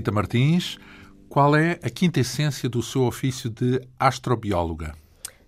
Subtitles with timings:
[0.00, 0.78] Zita Martins.
[1.28, 4.94] Qual é a quinta essência do seu ofício de astrobióloga?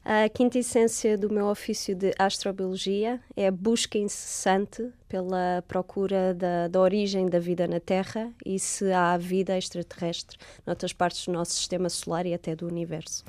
[0.04, 6.68] A quinta essência do meu ofício de astrobiologia é a busca incessante pela procura da,
[6.68, 10.36] da, origem da vida na Terra e se há vida extraterrestre
[10.66, 13.24] noutras partes do nosso sistema solar e até do universo.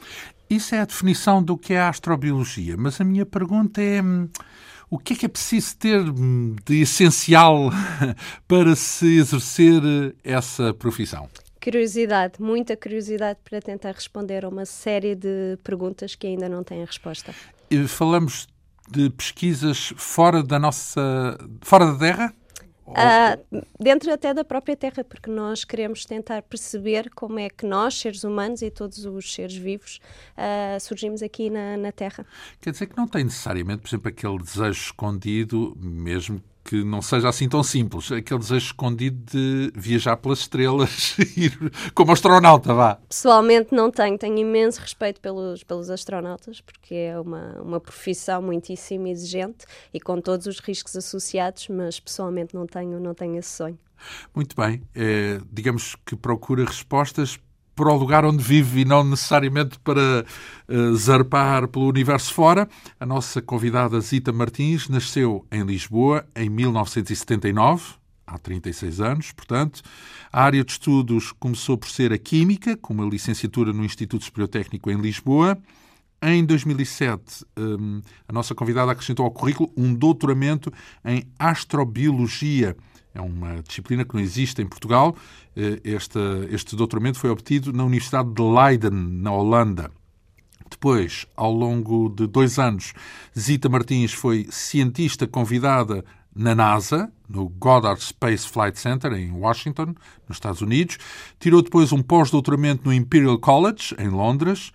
[0.50, 4.02] Isso é a definição do que é a astrobiologia, mas a minha pergunta é.
[4.94, 7.72] O que é que é preciso ter hum, de essencial
[8.48, 9.82] para se exercer
[10.24, 11.28] essa profissão?
[11.60, 16.86] curiosidade, muita curiosidade para tentar responder a uma série de perguntas que ainda não têm
[16.86, 17.34] resposta.
[17.88, 18.48] Falamos
[18.92, 21.40] de pesquisas fora da nossa.
[21.62, 22.34] fora da Terra?
[22.86, 27.98] Uh, dentro até da própria Terra, porque nós queremos tentar perceber como é que nós,
[27.98, 30.00] seres humanos e todos os seres vivos,
[30.38, 32.26] uh, surgimos aqui na, na Terra.
[32.62, 37.30] Quer dizer que não tem necessariamente, por exemplo, aquele desejo escondido, mesmo que não seja
[37.30, 38.12] assim tão simples.
[38.12, 41.58] Aquele desejo escondido de viajar pelas estrelas, ir
[41.94, 42.96] como astronauta, vá.
[43.08, 44.18] Pessoalmente não tenho.
[44.18, 50.22] Tenho imenso respeito pelos, pelos astronautas, porque é uma, uma profissão muitíssimo exigente e com
[50.22, 53.78] todos os riscos associados, mas pessoalmente não tenho, não tenho esse sonho.
[54.34, 54.82] Muito bem.
[54.96, 57.40] É, digamos que procura respostas
[57.76, 60.26] para o lugar onde vive e não necessariamente para
[60.68, 62.68] uh, zarpar pelo universo fora.
[63.00, 67.96] A nossa convidada Zita Martins nasceu em Lisboa em 1979,
[68.26, 69.82] há 36 anos, portanto.
[70.32, 74.48] A área de estudos começou por ser a Química, com uma licenciatura no Instituto Superior
[74.48, 75.58] Técnico em Lisboa.
[76.22, 80.72] Em 2007, um, a nossa convidada acrescentou ao currículo um doutoramento
[81.04, 82.78] em Astrobiologia
[83.14, 85.16] é uma disciplina que não existe em Portugal.
[85.56, 86.20] Eh, este,
[86.50, 89.92] este doutoramento foi obtido na Universidade de Leiden, na Holanda.
[90.70, 92.94] Depois, ao longo de dois anos,
[93.38, 96.04] Zita Martins foi cientista convidada
[96.36, 99.94] na NASA, no Goddard Space Flight Center, em Washington,
[100.28, 100.98] nos Estados Unidos.
[101.40, 104.72] Tirou depois um pós-doutoramento no Imperial College, em Londres.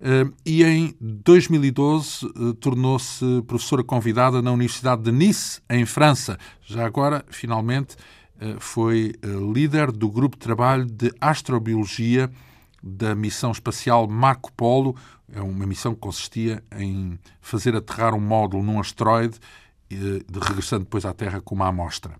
[0.00, 6.38] Eh, e em 2012 eh, tornou-se professora convidada na Universidade de Nice, em França.
[6.62, 7.96] Já agora, finalmente,
[8.40, 9.12] eh, foi
[9.52, 12.30] líder do grupo de trabalho de astrobiologia
[12.82, 14.96] da missão espacial Marco Polo.
[15.30, 19.38] É uma missão que consistia em fazer aterrar um módulo num asteroide,
[20.32, 22.14] regressando depois à Terra com uma amostra.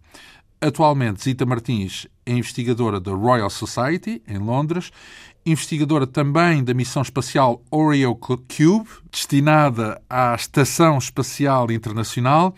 [0.60, 4.92] Atualmente, Zita Martins é investigadora da Royal Society, em Londres,
[5.44, 12.54] investigadora também da missão espacial Oreo Cube, destinada à Estação Espacial Internacional,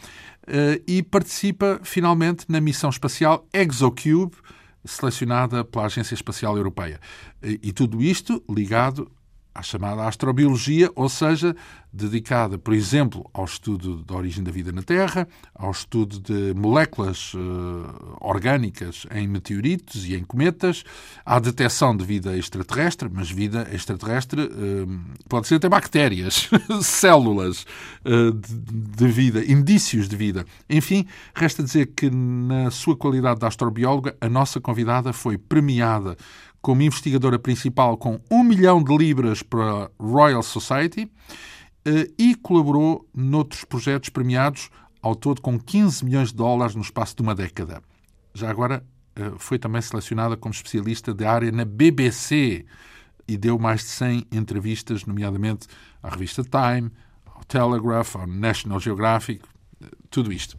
[0.46, 4.36] eh, e participa finalmente na missão espacial ExoCube,
[4.84, 7.00] selecionada pela Agência Espacial Europeia.
[7.40, 9.10] E tudo isto ligado
[9.54, 11.54] à chamada astrobiologia, ou seja,
[11.92, 17.34] dedicada, por exemplo, ao estudo da origem da vida na Terra, ao estudo de moléculas
[17.34, 20.84] uh, orgânicas em meteoritos e em cometas,
[21.24, 26.48] à detecção de vida extraterrestre, mas vida extraterrestre uh, pode ser até bactérias,
[26.80, 27.66] células
[28.06, 28.54] uh, de,
[28.96, 30.46] de, vida, indícios de vida.
[30.70, 36.16] Enfim, resta dizer que, na sua qualidade de astrobióloga, a nossa convidada foi premiada
[36.62, 41.10] como investigadora principal com um milhão de libras para a Royal Society
[41.84, 44.70] eh, e colaborou noutros projetos premiados,
[45.02, 47.82] ao todo com 15 milhões de dólares no espaço de uma década.
[48.32, 48.86] Já agora
[49.16, 52.64] eh, foi também selecionada como especialista de área na BBC
[53.26, 55.66] e deu mais de 100 entrevistas, nomeadamente
[56.00, 56.92] à revista Time,
[57.26, 59.42] ao Telegraph, ao National Geographic,
[59.82, 60.56] eh, tudo isto.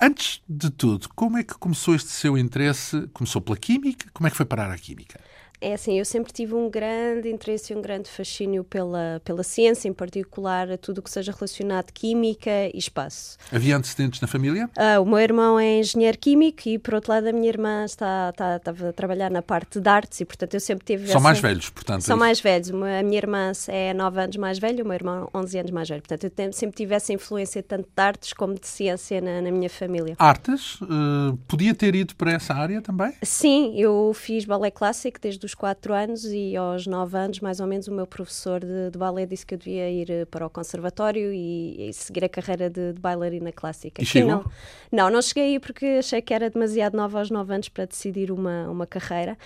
[0.00, 3.08] Antes de tudo, como é que começou este seu interesse?
[3.14, 4.10] Começou pela química?
[4.12, 5.18] Como é que foi parar a química?
[5.60, 9.88] É assim, eu sempre tive um grande interesse e um grande fascínio pela, pela ciência,
[9.88, 13.38] em particular a tudo o que seja relacionado química e espaço.
[13.50, 14.68] Havia antecedentes na família?
[14.76, 18.30] Uh, o meu irmão é engenheiro químico e, por outro lado, a minha irmã está,
[18.30, 21.06] está, estava a trabalhar na parte de artes e, portanto, eu sempre tive...
[21.06, 21.20] São essa...
[21.20, 22.02] mais velhos, portanto.
[22.02, 22.70] São é mais velhos.
[22.70, 26.02] A minha irmã é 9 anos mais velha, o meu irmão 11 anos mais velho.
[26.02, 29.70] Portanto, eu sempre tive essa influência tanto de artes como de ciência na, na minha
[29.70, 30.14] família.
[30.18, 30.80] Artes?
[30.82, 33.12] Uh, podia ter ido para essa área também?
[33.22, 37.66] Sim, eu fiz balé clássico desde os 4 anos e aos 9 anos, mais ou
[37.66, 40.50] menos, o meu professor de, de balé disse que eu devia ir eh, para o
[40.50, 44.02] conservatório e, e seguir a carreira de, de bailarina clássica.
[44.02, 44.30] E chegou?
[44.30, 44.44] Não,
[44.90, 48.32] não, não cheguei aí porque achei que era demasiado nova aos 9 anos para decidir
[48.32, 49.38] uma, uma carreira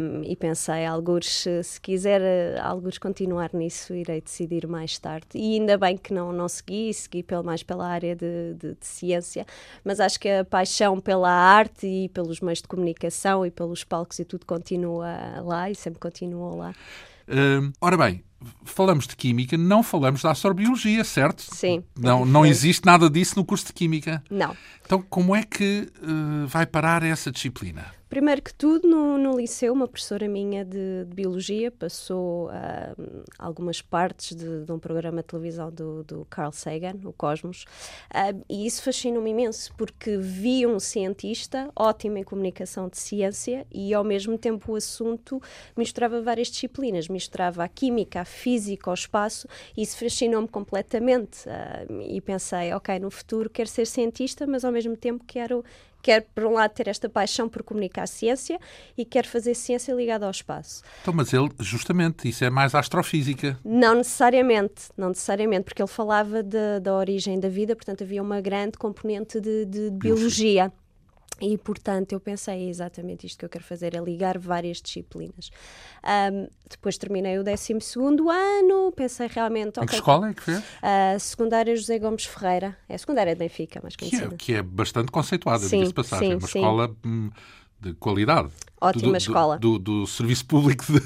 [0.00, 5.26] um, e pensei, alguns, se quiser eh, alguns continuar nisso, irei decidir mais tarde.
[5.34, 8.86] E ainda bem que não, não segui, segui pelo, mais pela área de, de, de
[8.86, 9.46] ciência,
[9.84, 14.18] mas acho que a paixão pela arte e pelos meios de comunicação e pelos palcos
[14.18, 16.74] e tudo continua lá e sempre continuou lá.
[17.28, 18.24] Uh, ora bem,
[18.64, 21.42] falamos de química, não falamos de astrobiologia, certo?
[21.54, 21.82] Sim.
[21.98, 24.22] Não, não existe nada disso no curso de química.
[24.30, 24.56] Não.
[24.84, 27.98] Então, como é que uh, vai parar essa disciplina?
[28.08, 33.82] Primeiro que tudo, no, no liceu, uma professora minha de, de Biologia passou uh, algumas
[33.82, 37.66] partes de, de, um programa de televisão do, do Carl Sagan, o Cosmos,
[38.10, 43.92] uh, e isso fascinou-me imenso, porque vi um cientista ótimo em comunicação de ciência e,
[43.92, 45.38] ao mesmo tempo, o assunto
[45.76, 51.48] misturava várias disciplinas, misturava a química, a física, o espaço, isso fascinou-me completamente.
[51.48, 55.64] Uh, e pensei, ok, no futuro quero ser cientista, mas ao mesmo tempo quero
[56.02, 58.58] quer, por um lado, ter esta paixão por comunicar ciência
[58.96, 60.82] e quer fazer ciência ligada ao espaço.
[61.02, 63.58] Então, mas ele, justamente, isso é mais astrofísica.
[63.64, 68.40] Não necessariamente, não necessariamente, porque ele falava de, da origem da vida, portanto havia uma
[68.40, 70.72] grande componente de, de biologia.
[71.40, 75.50] E, portanto, eu pensei é exatamente isto que eu quero fazer, é ligar várias disciplinas.
[76.04, 77.74] Um, depois terminei o 12
[78.28, 79.80] ano, pensei realmente...
[79.80, 80.58] Em que escola é que fez?
[80.58, 82.76] Uh, secundária José Gomes Ferreira.
[82.88, 84.28] É a secundária de Benfica, mais conhecida.
[84.28, 86.30] Que é, que é bastante conceituada, diga-se passagem.
[86.30, 86.58] Sim, uma sim.
[86.58, 87.30] escola hum,
[87.80, 88.50] de qualidade.
[88.80, 89.58] Ótima do, escola.
[89.58, 91.00] Do, do, do, Serviço Público de,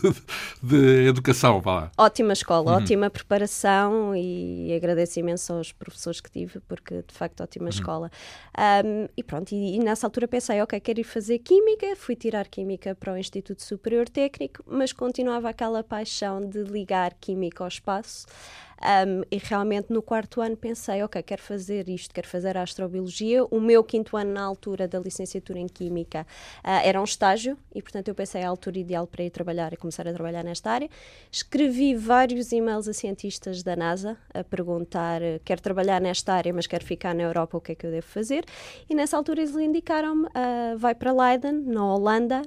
[0.63, 1.91] de Educação, vá.
[1.97, 2.79] Ótima escola, uhum.
[2.79, 7.71] ótima preparação e agradeço imenso aos professores que tive, porque de facto ótima uhum.
[7.71, 8.11] escola.
[8.85, 12.47] Um, e pronto, e, e, nessa altura pensei, ok, quero ir fazer Química, fui tirar
[12.49, 18.27] Química para o Instituto Superior Técnico, mas continuava aquela paixão de ligar Química ao espaço.
[18.83, 23.45] Um, e realmente no quarto ano pensei, ok, quero fazer isto, quero fazer astrobiologia.
[23.45, 26.27] O meu quinto ano, na altura da licenciatura em Química,
[26.65, 29.77] uh, era um estágio e, portanto, eu pensei a altura ideal para ir trabalhar e
[29.77, 30.89] começar a trabalhar nesta área.
[31.31, 36.85] Escrevi vários e-mails a cientistas da NASA a perguntar: quero trabalhar nesta área, mas quero
[36.85, 38.45] ficar na Europa, o que é que eu devo fazer?
[38.91, 42.43] E nessa altura eles indicaram-me: uh, vai para Leiden, na Holanda,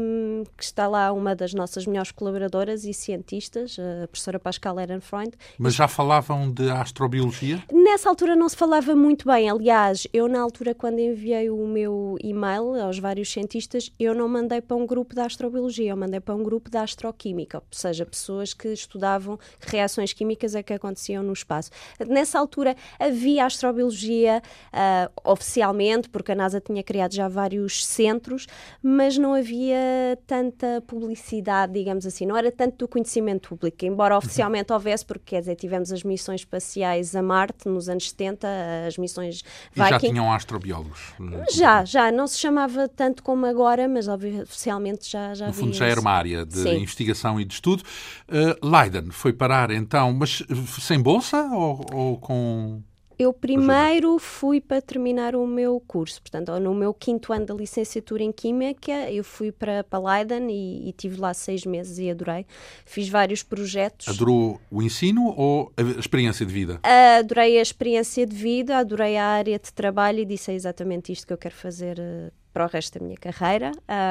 [0.00, 5.32] um, que está lá uma das nossas melhores colaboradoras e cientistas, a professora Pascal Ehrenfreund.
[5.58, 7.62] Mas já falavam de astrobiologia?
[7.72, 9.48] Nessa altura não se falava muito bem.
[9.48, 14.60] Aliás, eu na altura, quando enviei o meu e-mail aos vários cientistas, eu não mandei
[14.60, 18.52] para um grupo de astrobiologia, eu mandei para um grupo de astroquímica, ou seja, pessoas
[18.52, 21.70] que estudavam que reações químicas é que aconteciam no espaço.
[22.08, 24.42] Nessa altura havia astrobiologia
[24.72, 28.48] uh, oficialmente, porque a NASA tinha criado já vários centros,
[28.82, 34.72] mas não havia tanta publicidade, digamos assim, não era tanto do conhecimento público, embora oficialmente
[34.72, 38.48] houvesse, porque quer dizer, tivemos as missões espaciais a Marte nos anos 70,
[38.86, 39.42] as missões
[39.72, 39.86] Viking.
[39.86, 41.00] E já tinham astrobiólogos?
[41.50, 42.10] Já, já.
[42.10, 46.10] Não se chamava tanto como agora, mas oficialmente já, já No fundo já era uma
[46.10, 46.78] área de Sim.
[46.78, 47.82] investigação e de estudo.
[48.28, 50.42] Uh, Leiden foi parar então, mas
[50.80, 52.82] sem bolsa ou, ou com...
[53.18, 58.22] Eu primeiro fui para terminar o meu curso, portanto, no meu quinto ano da licenciatura
[58.22, 62.46] em Química, eu fui para, para Leiden e, e tive lá seis meses e adorei.
[62.86, 64.06] Fiz vários projetos.
[64.06, 66.80] Adorou o ensino ou a experiência de vida?
[67.18, 71.26] Adorei a experiência de vida, adorei a área de trabalho e disse é exatamente isto
[71.26, 73.70] que eu quero fazer eh, para o resto da minha carreira.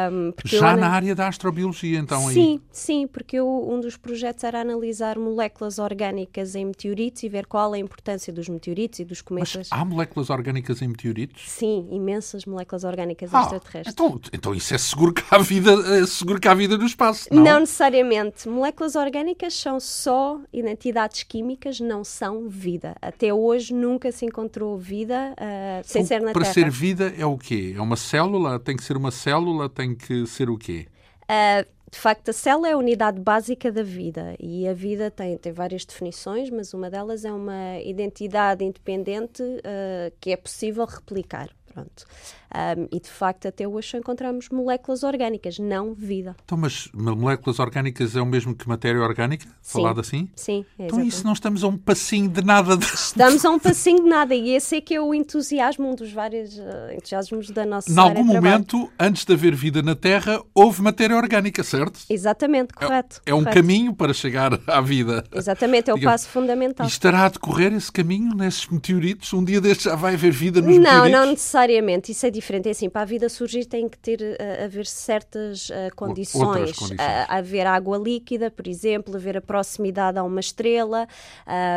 [0.10, 2.30] Um, Já eu, na área da astrobiologia, então?
[2.30, 2.62] Sim, aí.
[2.72, 7.74] sim, porque eu, um dos projetos era analisar moléculas orgânicas em meteoritos e ver qual
[7.74, 9.68] a importância dos meteoritos e dos cometas.
[9.70, 11.44] Mas há moléculas orgânicas em meteoritos?
[11.46, 13.94] Sim, imensas moléculas orgânicas ah, extraterrestres.
[13.94, 17.27] Então, então isso é seguro que há vida, é seguro que há vida no espaço,
[17.30, 17.44] não?
[17.44, 18.48] Não necessariamente.
[18.48, 22.96] Moléculas orgânicas são só identidades químicas, não são vida.
[23.01, 26.54] Até hoje nunca se encontrou vida uh, sem então, ser na para Terra.
[26.54, 27.74] Para ser vida é o quê?
[27.75, 28.37] É uma célula?
[28.38, 28.60] Célula?
[28.60, 29.70] Tem que ser uma célula?
[29.70, 30.88] Tem que ser o quê?
[31.24, 35.38] Uh, de facto, a célula é a unidade básica da vida e a vida tem,
[35.38, 41.50] tem várias definições, mas uma delas é uma identidade independente uh, que é possível replicar.
[41.74, 42.06] Pronto.
[42.54, 46.36] Um, e de facto, até hoje só encontramos moléculas orgânicas, não vida.
[46.44, 49.46] Então, mas moléculas orgânicas é o mesmo que matéria orgânica?
[49.62, 50.30] Sim, falado assim?
[50.36, 50.66] Sim.
[50.80, 52.77] É então, isso não estamos a um passinho de nada.
[52.77, 52.86] De...
[52.86, 56.12] Estamos a um passinho de nada, e esse é que é o entusiasmo, um dos
[56.12, 60.82] vários uh, entusiasmos da nossa Em algum momento, antes de haver vida na Terra, houve
[60.82, 62.00] matéria orgânica, certo?
[62.10, 63.22] Exatamente, correto.
[63.25, 63.56] É, é um correto.
[63.56, 65.24] caminho para chegar à vida.
[65.34, 66.86] Exatamente, é o passo fundamental.
[66.86, 69.34] E estará a decorrer esse caminho nesses meteoritos?
[69.34, 71.12] Um dia destes já vai haver vida nos não, meteoritos?
[71.12, 72.12] Não, não necessariamente.
[72.12, 72.67] Isso é diferente.
[72.67, 76.72] É assim, para a vida surgir tem que ter, uh, haver certas uh, condições.
[76.72, 76.91] condições.
[76.91, 81.08] Uh, haver água líquida, por exemplo, haver a proximidade a uma estrela,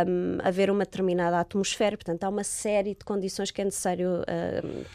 [0.07, 1.97] um, haver uma determinada atmosfera.
[1.97, 4.23] Portanto, há uma série de condições que é necessário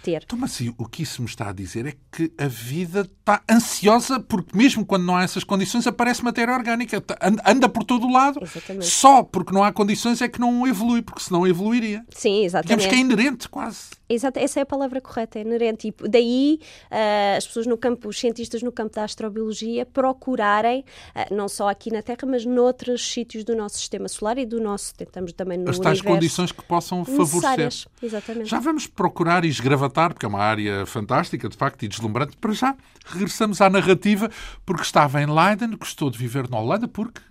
[0.03, 0.23] ter.
[0.23, 3.41] Então, mas assim, o que isso me está a dizer é que a vida está
[3.49, 7.01] ansiosa porque mesmo quando não há essas condições aparece matéria orgânica.
[7.01, 8.39] Tá, anda por todo o lado.
[8.41, 8.85] Exatamente.
[8.85, 12.05] Só porque não há condições é que não evolui, porque senão evoluiria.
[12.09, 12.81] Sim, exatamente.
[12.81, 13.95] Digamos que é inerente quase.
[14.07, 15.87] Exato, essa é a palavra correta, é inerente.
[15.87, 16.59] E daí
[16.91, 20.85] uh, as pessoas no campo, os cientistas no campo da astrobiologia procurarem,
[21.15, 24.59] uh, não só aqui na Terra, mas noutros sítios do nosso sistema solar e do
[24.59, 26.15] nosso, tentamos também no As tais universo.
[26.15, 27.89] condições que possam favorecer.
[28.01, 28.49] Exatamente.
[28.49, 32.37] Já vamos procurar e esgravatar, porque é uma área fantástica, de facto, e deslumbrante.
[32.37, 34.29] Para já, regressamos à narrativa,
[34.65, 37.21] porque estava em Leiden, gostou de viver na Holanda, porque...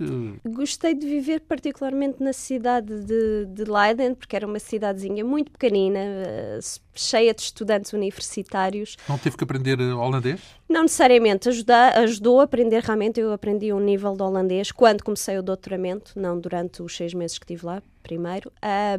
[0.44, 6.00] Gostei de viver particularmente na cidade de, de Leiden, porque era uma cidadezinha muito pequenina,
[6.00, 6.62] uh,
[6.94, 8.96] cheia de estudantes universitários.
[9.08, 10.40] Não teve que aprender eh, holandês?
[10.68, 13.20] Não necessariamente, ajuda, ajudou a aprender realmente.
[13.20, 17.38] Eu aprendi um nível de holandês quando comecei o doutoramento, não durante os seis meses
[17.38, 18.50] que estive lá, primeiro.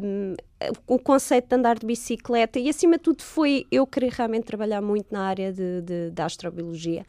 [0.02, 0.34] Um,
[0.86, 4.80] o conceito de andar de bicicleta e, acima de tudo, foi eu querer realmente trabalhar
[4.80, 7.04] muito na área de, de, de astrobiologia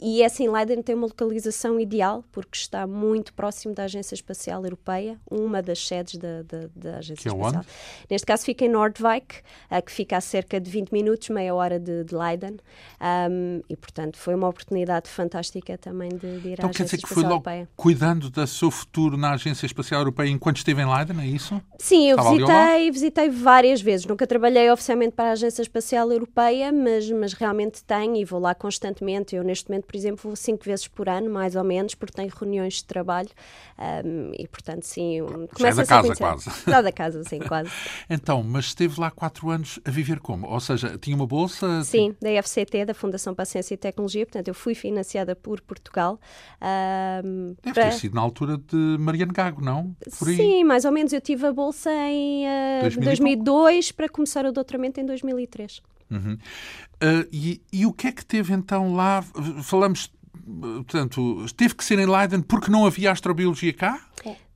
[0.00, 4.62] e essa em Leiden tem uma localização ideal, porque está muito próximo da Agência Espacial
[4.64, 7.62] Europeia, uma das sedes da, da, da Agência que é Espacial.
[7.62, 7.68] Onde?
[8.10, 9.36] Neste caso fica em Nordwijk,
[9.70, 12.58] uh, que fica a cerca de 20 minutos, meia hora de, de Leiden.
[13.00, 16.84] Um, e, portanto, foi uma oportunidade fantástica também de, de ir então, à quer Agência
[16.84, 17.68] dizer que Espacial foi logo Europeia.
[17.76, 21.60] cuidando do seu futuro na Agência Espacial Europeia enquanto esteve em Leiden, é isso?
[21.78, 24.06] Sim, eu Estava visitei, visitei várias vezes.
[24.06, 28.54] Nunca trabalhei oficialmente para a Agência Espacial Europeia, mas, mas realmente tenho e vou lá
[28.54, 29.34] constantemente.
[29.34, 32.28] Eu, neste momento, por exemplo, vou cinco vezes por ano, mais ou menos, porque tenho
[32.28, 33.30] reuniões de trabalho
[34.04, 35.18] um, e, portanto, sim,
[35.58, 36.50] Já é da casa, quase.
[36.70, 37.70] Já da casa, sim, quase.
[38.10, 40.46] Então, mas esteve lá quatro anos a viver como?
[40.46, 41.82] Ou seja, tinha uma bolsa?
[41.82, 45.62] Sim, da FCT, da Fundação para a Ciência e Tecnologia, portanto, eu fui financiada por
[45.62, 46.20] Portugal.
[47.24, 47.90] Um, Deve para...
[47.90, 49.96] ter sido na altura de Mariano Gago, não?
[50.06, 51.14] Sim, mais ou menos.
[51.14, 55.80] Eu tive a bolsa em uh, 2000 e 2002 para começar o doutoramento em 2003.
[56.10, 56.34] Uhum.
[56.34, 59.22] Uh, e, e o que é que teve então lá?
[59.62, 60.10] Falamos,
[60.84, 64.00] portanto, teve que ser em Leiden porque não havia astrobiologia cá?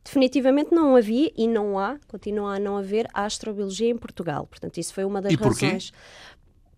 [0.04, 4.46] Definitivamente não havia e não há, continua a não haver astrobiologia em Portugal.
[4.48, 5.78] Portanto, isso foi uma das E porquê?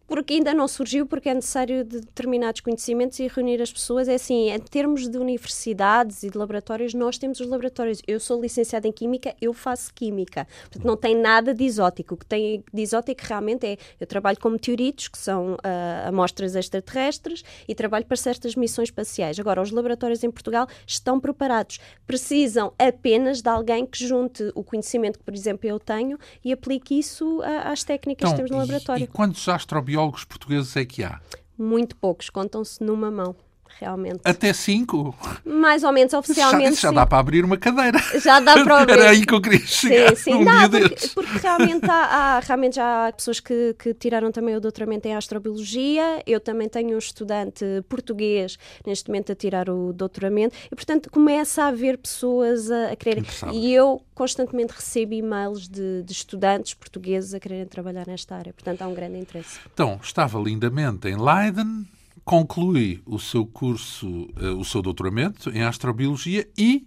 [0.07, 4.07] Porque ainda não surgiu, porque é necessário de determinados conhecimentos e reunir as pessoas.
[4.07, 8.03] É assim, em termos de universidades e de laboratórios, nós temos os laboratórios.
[8.07, 10.47] Eu sou licenciada em Química, eu faço Química.
[10.61, 12.15] Portanto, não tem nada de exótico.
[12.15, 16.55] O que tem de exótico realmente é, eu trabalho com meteoritos, que são uh, amostras
[16.55, 19.41] extraterrestres, e trabalho para certas missões espaciais.
[19.41, 21.79] Agora, os laboratórios em Portugal estão preparados.
[22.07, 26.99] Precisam apenas de alguém que junte o conhecimento que, por exemplo, eu tenho e aplique
[26.99, 29.05] isso uh, às técnicas que temos no Então, e- laboratório.
[29.05, 29.94] E, quantos astrobiólogos
[30.25, 31.21] portugueses é que há?
[31.57, 33.35] Muito poucos, contam-se numa mão,
[33.79, 34.21] realmente.
[34.25, 35.15] Até cinco?
[35.45, 36.81] Mais ou menos já, oficialmente.
[36.81, 36.95] já sim.
[36.95, 37.99] dá para abrir uma cadeira.
[38.21, 38.93] Já dá para abrir.
[38.99, 41.95] Era aí que eu queria chegar Sim, sim, um dá, porque, porque realmente, há,
[42.37, 46.23] há- realmente já há pessoas que, que tiraram também o doutoramento em astrobiologia.
[46.27, 51.65] Eu também tenho um estudante português neste momento a tirar o doutoramento e, portanto, começa
[51.65, 53.25] a haver pessoas a, a quererem.
[53.53, 58.53] E eu constantemente recebo e-mails de, de estudantes portugueses a quererem trabalhar nesta área.
[58.53, 59.59] Portanto, há um grande interesse.
[59.73, 61.87] Então, estava lindamente em Leiden,
[62.25, 66.87] conclui o seu curso, eh, o seu doutoramento em astrobiologia e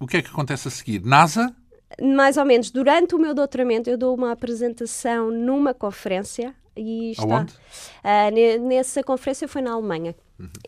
[0.00, 1.04] o que é que acontece a seguir?
[1.04, 1.54] NASA?
[2.00, 7.22] mais ou menos durante o meu doutoramento eu dou uma apresentação numa conferência e está
[7.22, 7.52] Aonde?
[8.32, 10.14] Ne- nessa conferência foi na Alemanha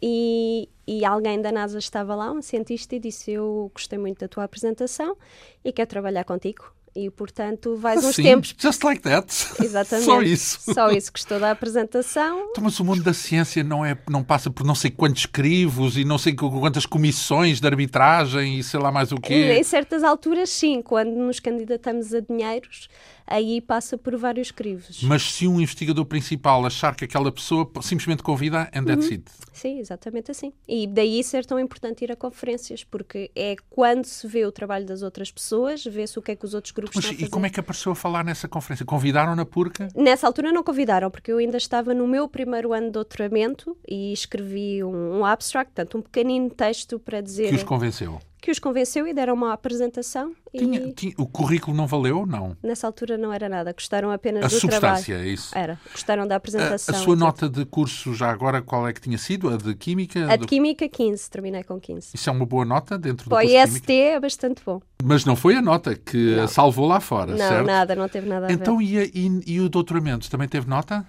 [0.03, 4.29] e, e alguém da NASA estava lá um cientista e disse eu gostei muito da
[4.29, 5.17] tua apresentação
[5.65, 9.27] e quero trabalhar contigo e portanto vais uns Assim, tempos just like that.
[9.63, 10.59] exatamente Só isso.
[10.75, 14.51] só isso gostou da apresentação Então, mas o mundo da ciência não, é, não passa
[14.51, 18.93] por não sei quantos crivos e não sei quantas comissões de arbitragem e sei lá
[18.93, 19.53] mais o quê.
[19.59, 22.89] em certas alturas sim quando nos candidatamos a dinheiros
[23.27, 28.23] aí passa por vários crivos Mas se um investigador principal achar que aquela pessoa simplesmente
[28.23, 29.13] convida, and that's Uhum.
[29.15, 29.25] it.
[29.53, 30.53] Sim, exatamente assim.
[30.67, 34.85] E daí ser tão importante ir a conferências, porque é quando se vê o trabalho
[34.85, 37.21] das outras pessoas, vê-se o que é que os outros grupos Mas estão a e
[37.21, 37.31] fazer.
[37.31, 38.85] como é que apareceu a falar nessa conferência?
[38.85, 39.87] Convidaram-na porque?
[39.95, 44.13] Nessa altura não convidaram, porque eu ainda estava no meu primeiro ano de doutoramento e
[44.13, 48.21] escrevi um, um abstract, portanto, um pequenino texto para dizer Que os convenceu.
[48.45, 50.33] Que os convenceu e deram uma apresentação.
[50.55, 52.27] Tinha- e tinha- o currículo não valeu?
[52.27, 52.55] Não.
[52.63, 55.29] nessa altura não era nada, gostaram apenas A do substância, trabalho.
[55.29, 55.57] é isso.
[55.59, 56.95] Era, gostaram da A, a apresentação.
[56.97, 59.49] sua nota de curso já agora, qual é que tinha sido?
[59.49, 60.31] A de Química?
[60.31, 62.11] A Do- de Química, 15, terminei com 15.
[62.15, 64.81] Isso é uma boa nota dentro do Para curso IST é bastante bom.
[65.03, 66.45] Mas não foi a nota que Não.
[66.45, 67.67] a salvou lá fora, Não, certo?
[67.67, 68.55] nada, não teve nada a ver.
[68.55, 71.05] Então, e, a- e- e o doutoramento também teve nota?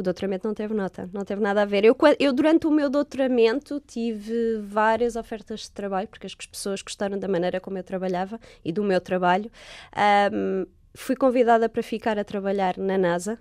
[0.00, 1.84] O doutoramento não teve nota, não teve nada a ver.
[1.84, 7.18] Eu, eu, durante o meu doutoramento, tive várias ofertas de trabalho, porque as pessoas gostaram
[7.18, 9.50] da maneira como eu trabalhava e do meu trabalho.
[9.94, 13.38] Ahm, fui convidada para ficar a trabalhar na NASA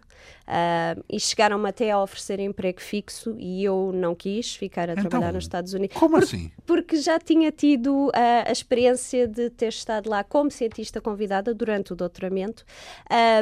[0.48, 5.06] uh, e chegaram-me até a oferecer emprego fixo e eu não quis ficar a Então,
[5.06, 5.98] trabalhar nos Estados Unidos.
[5.98, 6.52] Como Por- assim?
[6.66, 8.12] Porque já tinha tido uh,
[8.48, 12.64] a experiência de ter estado lá como cientista convidada durante o doutoramento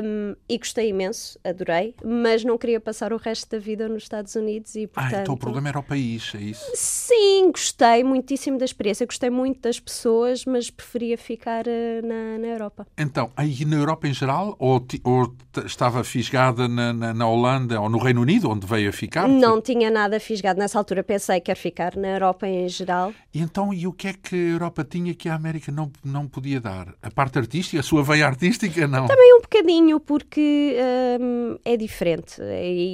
[0.03, 4.35] um, e gostei imenso, adorei, mas não queria passar o resto da vida nos Estados
[4.35, 5.15] Unidos e, portanto...
[5.15, 6.71] Ah, então o problema era o país, é isso?
[6.73, 12.47] Sim, gostei muitíssimo da experiência, gostei muito das pessoas, mas preferia ficar uh, na, na
[12.47, 12.87] Europa.
[12.97, 15.33] Então, aí na Europa em geral, ou, ou
[15.65, 19.27] estava fisgada na, na, na Holanda ou no Reino Unido, onde veio a ficar?
[19.27, 23.13] Não tinha nada fisgado nessa altura, pensei que quero ficar na Europa em geral.
[23.33, 26.27] E então, e o que é que a Europa tinha que a América não, não
[26.27, 26.93] podia dar?
[27.01, 29.07] A parte artística, a sua veia artística, não?
[29.07, 30.75] Também um bocadinho, porque
[31.19, 32.41] hum, é diferente.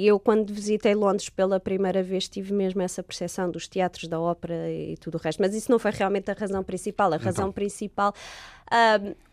[0.02, 4.70] Eu, quando visitei Londres pela primeira vez, tive mesmo essa percepção dos teatros, da ópera
[4.70, 5.40] e tudo o resto.
[5.40, 7.12] Mas isso não foi realmente a razão principal.
[7.12, 7.52] A razão Então.
[7.52, 8.14] principal,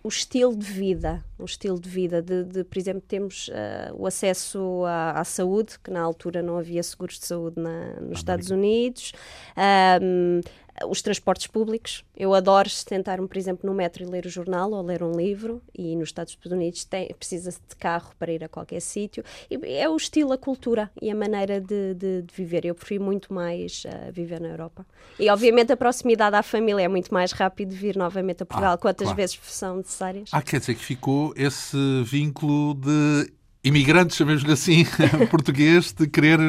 [0.03, 1.23] o estilo de vida.
[1.39, 2.21] O estilo de vida.
[2.21, 6.57] De, de, por exemplo, temos ah, o acesso à, à saúde, que na altura não
[6.57, 9.13] havia seguros de saúde na- nos Estados Unidos.
[10.87, 12.03] Os transportes públicos.
[12.15, 15.61] Eu adoro sentar-me, por exemplo, no metro e ler o jornal ou ler um livro.
[15.77, 16.87] E nos Estados Unidos
[17.17, 19.23] precisa-se de carro para ir a qualquer sítio.
[19.63, 22.65] É o estilo, a cultura e a maneira de, de- de viver.
[22.65, 24.85] Eu prefiro muito mais ah, viver na Europa.
[25.19, 28.77] E, obviamente, a proximidade à família é muito mais rápido vir novamente a Portugal, Ah,
[28.77, 29.17] quantas claro.
[29.17, 30.29] vezes são necessárias.
[30.31, 33.31] Ah, quer dizer que ficou esse vínculo de
[33.63, 34.85] imigrantes, chamemos-lhe assim,
[35.29, 36.39] português, de querer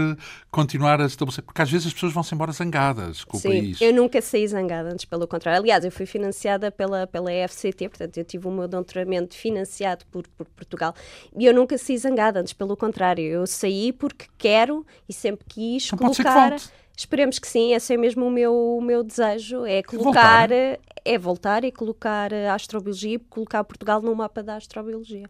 [0.51, 1.45] continuar a estabelecer.
[1.45, 3.81] Porque às vezes as pessoas vão-se embora zangadas com o Sim, país.
[3.81, 5.61] eu nunca saí zangada, antes pelo contrário.
[5.61, 10.27] Aliás, eu fui financiada pela, pela EFCT, portanto, eu tive o meu doutoramento financiado por,
[10.29, 10.95] por Portugal
[11.37, 13.25] e eu nunca saí zangada, antes pelo contrário.
[13.25, 16.57] Eu saí porque quero e sempre quis que colocar.
[16.97, 20.79] Esperemos que sim, esse é mesmo o meu, o meu desejo: é colocar, Voltar.
[21.05, 25.29] é voltar e colocar a astrobiologia, colocar Portugal no mapa da astrobiologia.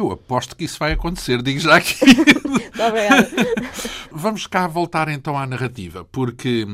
[0.00, 1.94] Eu aposto que isso vai acontecer, digo já aqui.
[2.80, 3.30] Obrigada.
[4.10, 6.66] Vamos cá voltar então à narrativa, porque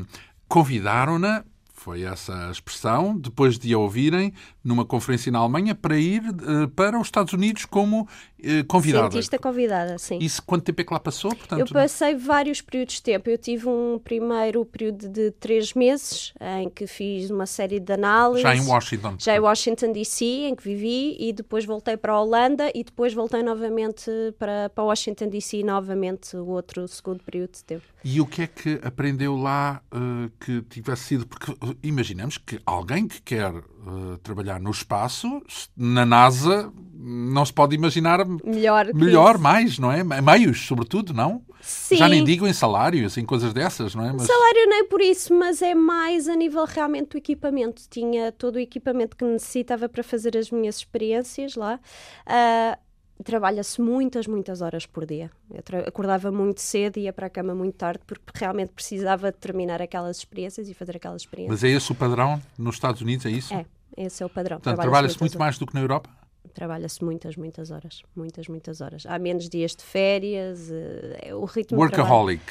[0.49, 4.33] convidaram-na, foi essa a expressão, depois de a ouvirem
[4.67, 8.09] numa conferência na Alemanha para ir eh, para os Estados Unidos como
[8.43, 9.11] eh, convidada.
[9.13, 10.19] Cientista convidada, sim.
[10.21, 11.35] Isso quanto tempo é que lá passou?
[11.35, 13.31] Portanto, Eu passei vários períodos de tempo.
[13.31, 18.43] Eu tive um primeiro período de três meses em que fiz uma série de análises.
[18.43, 19.17] já em Washington.
[19.19, 23.15] Já em Washington DC, em que vivi, e depois voltei para a Holanda e depois
[23.15, 27.85] voltei novamente para, para Washington DC, novamente o outro segundo período de tempo.
[28.03, 31.27] E o que é que aprendeu lá eh, que tivesse sido?
[31.27, 33.53] Porque imaginamos que alguém que quer
[33.87, 35.41] eh, trabalhar no espaço,
[35.77, 38.93] na NASA, não se pode imaginar Melhor.
[38.93, 40.03] melhor, mais, não é?
[40.03, 41.43] Meios, sobretudo, não?
[41.61, 41.97] Sim.
[41.97, 44.13] Já nem digo em salários, em coisas dessas, não é?
[44.13, 47.83] Mas Salário nem por isso, mas é mais a nível realmente do equipamento.
[47.89, 51.79] Tinha todo o equipamento que necessitava para fazer as minhas experiências lá.
[52.27, 52.77] Ah,
[53.25, 55.31] Trabalha-se muitas, muitas horas por dia.
[55.51, 59.81] Eu acordava muito cedo e ia para a cama muito tarde porque realmente precisava terminar
[59.81, 61.63] aquelas experiências e fazer aquelas experiências.
[61.63, 63.55] mas é esse o padrão nos Estados Unidos, é isso?
[63.55, 63.65] É,
[63.97, 64.59] esse é o padrão.
[64.59, 66.11] Portanto, Trabalha-se muito mais do que na Europa?
[66.55, 68.03] Trabalha-se muitas, muitas horas.
[68.15, 69.05] Muitas, muitas horas.
[69.07, 71.79] Há menos dias de férias, eh, é o ritmo.
[71.79, 72.43] Workaholic,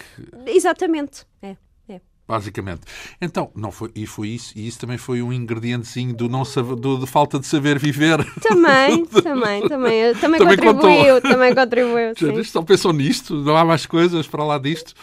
[0.46, 1.26] Exatamente.
[1.42, 1.56] É,
[1.90, 2.02] é.
[2.28, 2.82] basicamente.
[3.22, 6.76] Então, não foi, e foi isso, e isso também foi um ingredientezinho do não saber,
[6.76, 8.18] do, de falta de saber viver.
[8.42, 10.14] Também, também, também.
[10.16, 12.44] Também, Também contribuiu, também contribuiu, Já sim.
[12.44, 14.94] Só pensam nisto, não há mais coisas para lá disto.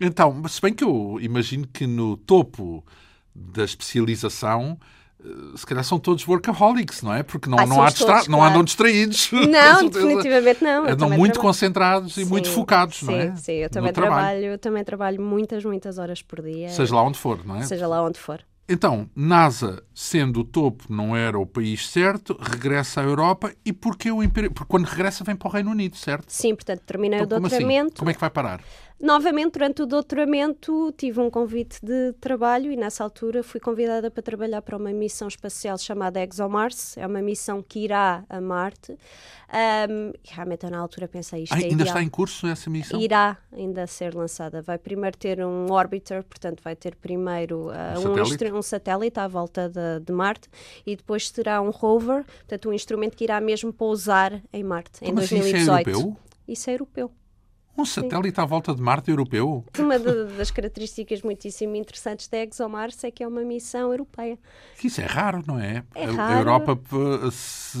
[0.00, 2.84] Então, se bem que eu imagino que no topo
[3.34, 4.78] da especialização,
[5.56, 7.22] se calhar são todos workaholics, não é?
[7.22, 8.12] Porque não, Ah, não, há somos distra...
[8.14, 8.52] todos, não claro.
[8.52, 9.30] andam distraídos.
[9.32, 10.86] Não, definitivamente não.
[10.86, 11.40] eu Andam muito trabalho.
[11.40, 13.36] concentrados e muito Sim, focados, sim, não é?
[13.36, 14.14] Sim, eu No também trabalho.
[14.22, 16.68] trabalho, eu também trabalho muitas, muitas horas por dia.
[16.70, 17.62] Seja lá onde for, não é?
[17.62, 18.40] seja lá onde for.
[18.72, 24.12] Então, NASA, sendo o topo, não era o país certo, regressa à Europa e porquê
[24.12, 24.52] o Império?
[24.52, 26.26] Porque quando regressa vem para o Reino Unido, certo?
[26.28, 27.56] Sim, portanto, terminei Então, o como assim?
[27.58, 27.98] doutoramento.
[27.98, 28.60] Como é que vai parar?
[29.02, 34.22] Novamente, durante o doutoramento, tive um convite de trabalho e nessa altura fui convidada para
[34.22, 36.98] trabalhar para uma missão espacial chamada ExoMars.
[36.98, 38.92] É uma missão que irá a Marte.
[39.52, 41.88] E realmente, eu na altura pensei isto Ai, é ainda ideal.
[41.88, 43.00] está em curso essa missão?
[43.00, 44.60] Irá ainda ser lançada.
[44.60, 48.30] Vai primeiro ter um orbiter, portanto, vai ter primeiro ah, Um um, satélite?
[48.34, 50.48] instru- um satélite à volta de, de Marte
[50.86, 55.06] e depois terá um rover, portanto, um instrumento que irá mesmo pousar em Marte em
[55.08, 55.38] Como assim?
[55.38, 55.88] Isso é 2018.
[55.90, 56.16] europeu?
[56.46, 57.10] Isso é europeu.
[57.80, 58.42] Um satélite Sim.
[58.42, 59.64] à volta de Marte europeu?
[59.78, 64.38] Uma das características muitíssimo interessantes da ExoMars é que é uma missão europeia.
[64.84, 65.82] Isso é raro, não é?
[65.94, 66.34] é a, raro.
[66.34, 66.80] a Europa,
[67.32, 67.78] se,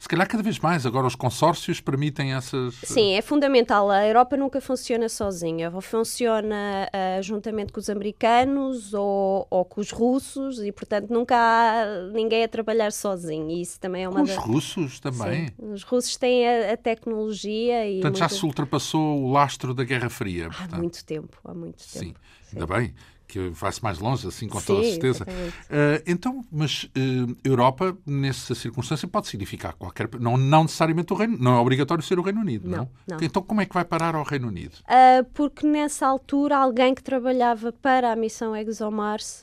[0.00, 2.76] se calhar cada vez mais, agora os consórcios permitem essas...
[2.82, 3.90] Sim, é fundamental.
[3.90, 5.70] A Europa nunca funciona sozinha.
[5.82, 12.10] Funciona uh, juntamente com os americanos ou, ou, com os russos e, portanto, nunca há
[12.10, 13.50] ninguém a trabalhar sozinho.
[13.50, 15.48] E isso também é uma com os russos também?
[15.48, 15.72] Sim.
[15.72, 18.00] Os russos têm a, a tecnologia e...
[18.00, 20.46] Portanto, já se ultrapassou o lastro da Guerra Fria.
[20.46, 20.80] Há portanto.
[20.80, 22.04] muito tempo, há muito tempo.
[22.04, 22.56] Sim, Sim.
[22.56, 22.94] ainda bem
[23.26, 25.24] que vai-se mais longe, assim, com Sim, toda a certeza.
[25.24, 30.08] Uh, então, mas uh, Europa, nessa circunstância, pode significar qualquer.
[30.20, 32.88] Não, não necessariamente o Reino Não é obrigatório ser o Reino Unido, não, não?
[33.08, 33.18] não.
[33.20, 34.74] Então, como é que vai parar ao Reino Unido?
[34.82, 39.42] Uh, porque nessa altura, alguém que trabalhava para a missão ExoMars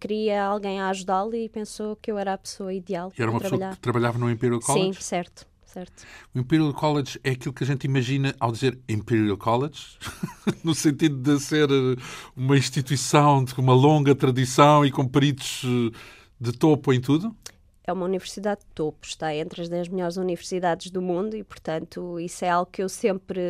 [0.00, 3.12] queria alguém a ajudá-lo e pensou que eu era a pessoa ideal.
[3.16, 3.74] E era uma pessoa trabalhar.
[3.74, 4.94] que trabalhava no Imperial College?
[4.94, 5.51] Sim, certo.
[5.72, 6.04] Certo.
[6.34, 9.96] O Imperial College é aquilo que a gente imagina ao dizer Imperial College,
[10.62, 11.96] no sentido de ser eh,
[12.36, 15.96] uma instituição com uma longa tradição e com peritos eh,
[16.38, 17.34] de topo em tudo?
[17.92, 22.18] É uma universidade de topo, está entre as 10 melhores universidades do mundo e, portanto,
[22.18, 23.40] isso é algo que eu sempre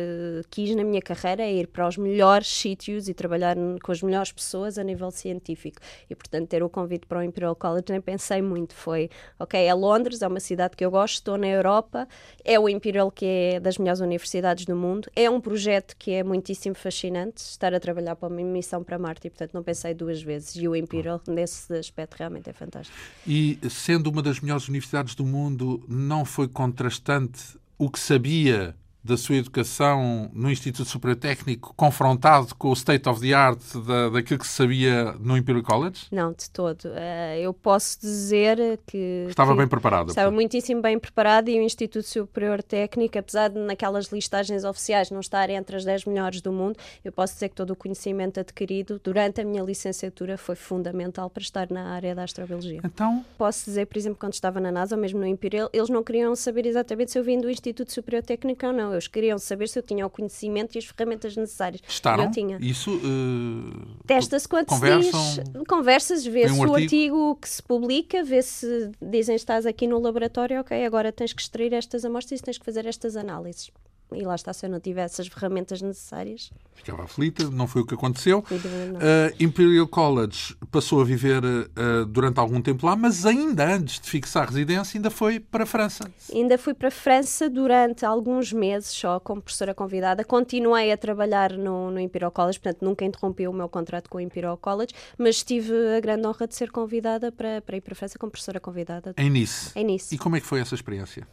[0.49, 4.31] quis na minha carreira, é ir para os melhores sítios e trabalhar com as melhores
[4.31, 5.79] pessoas a nível científico.
[6.09, 9.73] E, portanto, ter o convite para o Imperial College nem pensei muito, foi, ok, é
[9.73, 12.07] Londres, é uma cidade que eu gosto, estou na Europa,
[12.43, 16.23] é o Imperial que é das melhores universidades do mundo, é um projeto que é
[16.23, 20.21] muitíssimo fascinante, estar a trabalhar para uma missão para Marte e, portanto, não pensei duas
[20.21, 20.55] vezes.
[20.55, 22.97] E o Imperial, nesse aspecto, realmente é fantástico.
[23.25, 29.17] E, sendo uma das melhores universidades do mundo, não foi contrastante o que sabia da
[29.17, 34.39] sua educação no Instituto Superior Técnico confrontado com o state of the art da, daquilo
[34.39, 36.05] que se sabia no Imperial College?
[36.09, 36.85] Não, de todo.
[36.85, 39.25] Uh, eu posso dizer que...
[39.27, 40.09] Estava que bem preparado.
[40.09, 45.19] Estava muitíssimo bem preparado e o Instituto Superior Técnico, apesar de naquelas listagens oficiais não
[45.19, 49.01] estar entre as 10 melhores do mundo, eu posso dizer que todo o conhecimento adquirido
[49.03, 52.79] durante a minha licenciatura foi fundamental para estar na área da astrobiologia.
[52.85, 53.25] Então?
[53.37, 56.33] Posso dizer, por exemplo, quando estava na NASA ou mesmo no Imperial, eles não queriam
[56.35, 59.79] saber exatamente se eu vim do Instituto Superior Técnico ou não eles queriam saber se
[59.79, 61.81] eu tinha o conhecimento e as ferramentas necessárias.
[61.87, 62.25] Estaram?
[62.25, 62.57] Eu tinha.
[62.61, 62.91] Isso.
[62.95, 65.63] Uh, Testa-se quando conversam, se diz.
[65.67, 66.75] Conversas, vê-se um o artigo?
[66.75, 71.41] artigo que se publica, vê se dizem estás aqui no laboratório, ok, agora tens que
[71.41, 73.71] extrair estas amostras e tens que fazer estas análises
[74.15, 76.51] e lá está, se eu não tivesse as ferramentas necessárias.
[76.73, 78.39] Ficava aflita, não foi o que aconteceu.
[78.39, 84.09] Uh, Imperial College passou a viver uh, durante algum tempo lá, mas ainda antes de
[84.09, 86.11] fixar residência, ainda foi para a França.
[86.33, 90.23] Ainda fui para a França durante alguns meses, só como professora convidada.
[90.23, 94.21] Continuei a trabalhar no, no Imperial College, portanto nunca interrompi o meu contrato com o
[94.21, 97.95] Imperial College, mas tive a grande honra de ser convidada para, para ir para a
[97.95, 99.13] França como professora convidada.
[99.17, 99.71] Em Nice?
[99.75, 100.13] Em Nice.
[100.13, 101.27] E como é que foi essa experiência?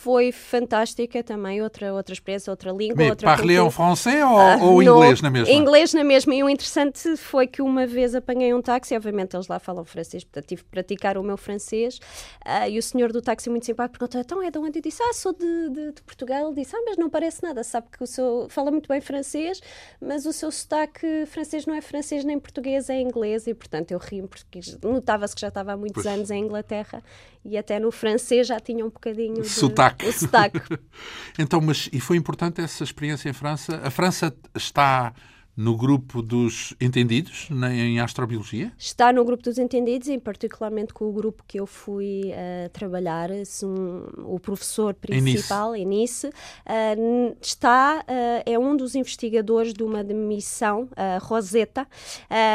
[0.00, 4.56] Foi fantástica também, outra, outra experiência, outra língua, Mais outra parler en français ou, ah,
[4.62, 5.52] ou inglês na mesma?
[5.52, 6.34] Inglês na mesma.
[6.36, 10.22] E o interessante foi que uma vez apanhei um táxi, obviamente eles lá falam francês,
[10.22, 11.98] portanto tive que praticar o meu francês,
[12.46, 14.78] uh, e o senhor do táxi muito simpático perguntou, então é de onde?
[14.78, 16.46] Eu disse, ah, sou de, de, de Portugal.
[16.46, 19.60] Ele disse, ah, mas não parece nada, sabe que o seu, fala muito bem francês,
[20.00, 23.98] mas o seu sotaque francês não é francês nem português, é inglês, e portanto eu
[23.98, 26.14] ri porque notava-se que já estava há muitos pois.
[26.14, 27.02] anos em Inglaterra,
[27.48, 29.48] e até no francês já tinha um bocadinho de...
[29.48, 30.06] Sotaque.
[30.06, 30.60] O sotaque.
[31.38, 33.80] então, mas e foi importante essa experiência em França?
[33.82, 35.12] A França está
[35.58, 38.70] no grupo dos entendidos em astrobiologia?
[38.78, 43.28] Está no grupo dos entendidos, e particularmente com o grupo que eu fui uh, trabalhar,
[43.64, 50.04] um, o professor principal, em Nice, uh, está, uh, é um dos investigadores de uma
[50.04, 50.88] missão,
[51.22, 51.88] Rosetta,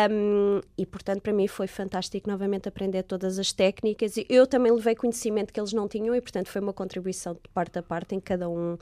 [0.09, 4.15] um, e portanto para mim foi fantástico novamente aprender todas as técnicas.
[4.15, 7.41] e Eu também levei conhecimento que eles não tinham e portanto foi uma contribuição de
[7.53, 8.77] parte a parte em que cada um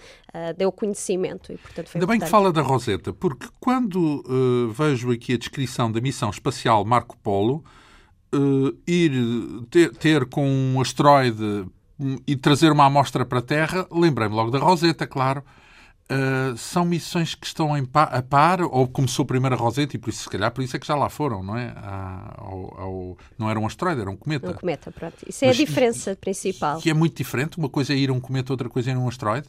[0.56, 1.52] deu conhecimento.
[1.52, 5.38] E, portanto, foi Ainda bem que fala da Rosetta, porque quando uh, vejo aqui a
[5.38, 7.64] descrição da missão espacial Marco Polo,
[8.34, 9.12] uh, ir
[9.70, 11.66] ter, ter, com um asteroide
[12.00, 15.44] hum, e trazer uma amostra para a Terra, lembrei-me logo da Rosetta, claro.
[16.12, 20.10] Uh, são missões que estão pa a par, ou começou primeiro a Rosetta, e por
[20.10, 21.74] isso, se calhar, por isso é que já lá foram, não é?
[22.38, 24.52] ao, ao, não era um asteroide, era um cometa.
[24.52, 25.16] Um cometa, pronto.
[25.26, 26.82] Isso é Mas, a diferença principal.
[26.82, 27.58] Que é muito diferente.
[27.58, 29.48] Uma coisa é ir a um cometa, outra coisa é ir a um asteroide?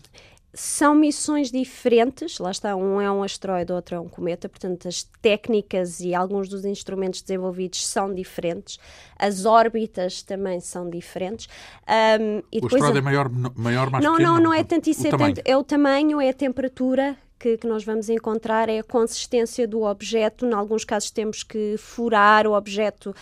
[0.54, 5.02] São missões diferentes, lá está, um é um asteroide, outro é um cometa, portanto as
[5.22, 8.78] técnicas e alguns dos instrumentos desenvolvidos são diferentes,
[9.18, 11.48] as órbitas também são diferentes.
[11.88, 13.00] Um, e o asteroide a...
[13.00, 14.34] é maior, maior mais não, pequeno?
[14.34, 17.66] Não, não é tanto isso, é, tanto, é o tamanho, é a temperatura que, que,
[17.66, 20.46] nós vamos encontrar é a consistência do objeto.
[20.46, 23.14] Em alguns casos temos que furar o objeto,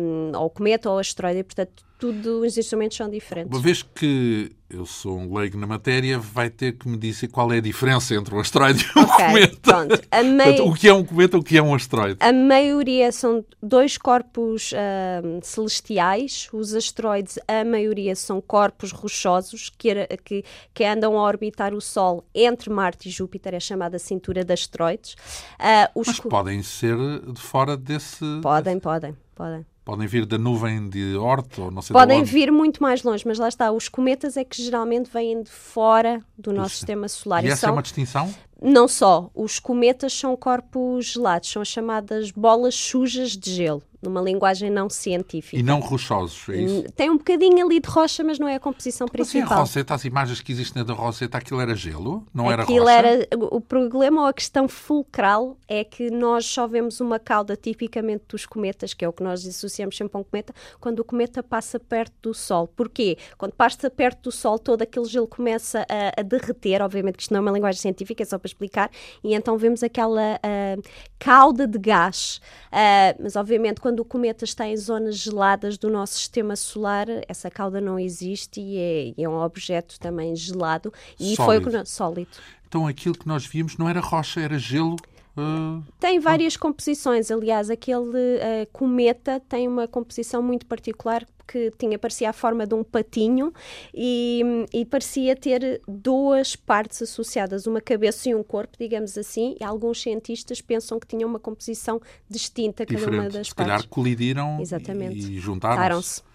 [0.00, 3.52] um, ou o cometa ou o asteroide, portanto tudo, os instrumentos são diferentes.
[3.52, 7.52] Uma vez que eu sou um leigo na matéria, vai ter que me dizer qual
[7.52, 9.56] é a diferença entre um asteroide e um okay, cometa.
[9.62, 10.02] Pronto,
[10.36, 10.60] mei...
[10.60, 12.18] o que é um cometa e o que é um asteroide?
[12.20, 16.48] A maioria são dois corpos uh, celestiais.
[16.52, 22.26] Os asteroides, a maioria, são corpos rochosos que, que, que, andam a orbitar o Sol
[22.34, 23.54] entre Marte e Júpiter.
[23.54, 25.14] É chamada cintura de asteroides.
[25.60, 26.08] Uh, os...
[26.08, 26.96] Mas podem ser
[27.32, 28.24] de fora desse...
[28.42, 29.75] Podem, podem, podem.
[29.86, 33.38] Podem vir da nuvem de Oort ou não sei Podem vir muito mais longe, mas
[33.38, 33.70] lá está.
[33.70, 37.44] Os cometas é que geralmente vêm de fora do nosso sistema solar.
[37.44, 37.70] E, e essa são...
[37.70, 38.34] é uma distinção?
[38.60, 39.30] Não só.
[39.32, 44.88] Os cometas são corpos gelados, são as chamadas bolas sujas de gelo numa linguagem não
[44.88, 45.56] científica.
[45.56, 46.84] E não rochosos, é isso?
[46.92, 49.42] Tem um bocadinho ali de rocha, mas não é a composição principal.
[49.42, 52.26] Mas assim, a Rosetta, as imagens que existem da Rosetta, aquilo era gelo?
[52.32, 53.28] Não aquilo era rocha?
[53.30, 58.24] Era, o problema ou a questão fulcral é que nós só vemos uma cauda tipicamente
[58.28, 61.42] dos cometas, que é o que nós associamos sempre a um cometa, quando o cometa
[61.42, 62.68] passa perto do Sol.
[62.68, 63.16] Porquê?
[63.36, 67.32] Quando passa perto do Sol, todo aquele gelo começa a, a derreter, obviamente que isto
[67.32, 68.90] não é uma linguagem científica, é só para explicar,
[69.22, 70.82] e então vemos aquela uh,
[71.18, 72.40] cauda de gás.
[72.66, 77.48] Uh, mas obviamente quando o cometa está em zonas geladas do nosso sistema solar, essa
[77.48, 81.44] cauda não existe e é, é um objeto também gelado e sólido.
[81.44, 82.30] foi o que sólido.
[82.66, 84.96] Então aquilo que nós vimos não era rocha, era gelo.
[85.36, 85.82] Uh...
[86.00, 92.30] Tem várias composições, aliás, aquele uh, cometa tem uma composição muito particular que tinha, parecia
[92.30, 93.52] a forma de um patinho
[93.94, 99.64] e, e, parecia ter duas partes associadas, uma cabeça e um corpo, digamos assim, e
[99.64, 103.48] alguns cientistas pensam que tinha uma composição distinta cada uma das Se partes.
[103.48, 105.32] Se calhar colidiram Exatamente.
[105.32, 106.25] e juntaram-se.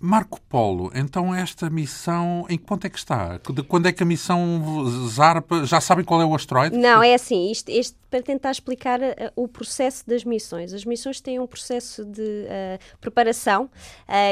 [0.00, 3.38] Marco Polo, então esta missão, em que ponto é que está?
[3.38, 5.64] De quando é que a missão zarpa?
[5.64, 6.76] Já sabem qual é o asteroide?
[6.76, 10.74] Não, é assim, isto, isto para tentar explicar uh, o processo das missões.
[10.74, 13.70] As missões têm um processo de uh, preparação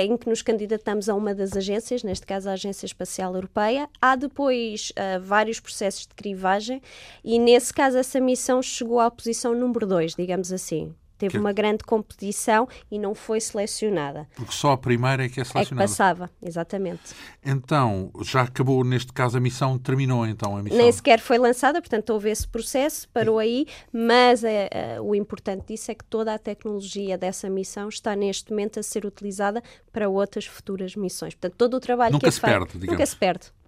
[0.03, 3.89] em que nos candidatamos a uma das agências, neste caso a Agência Espacial Europeia.
[4.01, 6.83] Há depois vários processos de crivagem
[7.25, 11.39] e, nesse caso, essa missão chegou à posição número 2, digamos assim teve que...
[11.39, 14.27] uma grande competição e não foi selecionada.
[14.35, 15.85] Porque só a primeira é que é selecionada.
[15.85, 17.15] É que passava, exatamente.
[17.45, 20.79] Então, já acabou, neste caso, a missão, terminou então a missão?
[20.79, 25.67] Nem sequer foi lançada, portanto houve esse processo, parou aí, mas é, é, o importante
[25.69, 30.09] disso é que toda a tecnologia dessa missão está neste momento a ser utilizada para
[30.09, 31.35] outras futuras missões.
[31.35, 32.93] Portanto, todo o trabalho nunca que é se feito, perde, digamos.
[32.93, 33.60] nunca se perde.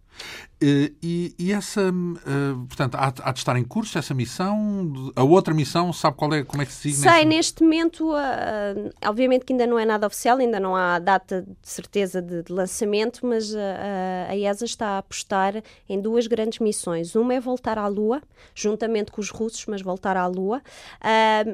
[0.63, 4.93] Uh, e, e, essa, uh, portanto, há, há, de estar em curso essa missão?
[5.17, 6.99] A outra missão, sabe qual é, como é que se diz?
[6.99, 11.43] Sei, neste momento, uh, obviamente que ainda não é nada oficial, ainda não há data
[11.43, 17.17] de certeza de, de lançamento, mas a ESA está a apostar em duas grandes missões.
[17.17, 18.23] Uma é voltar à Lua,
[18.55, 20.63] juntamente com os russos, mas voltar à Lua.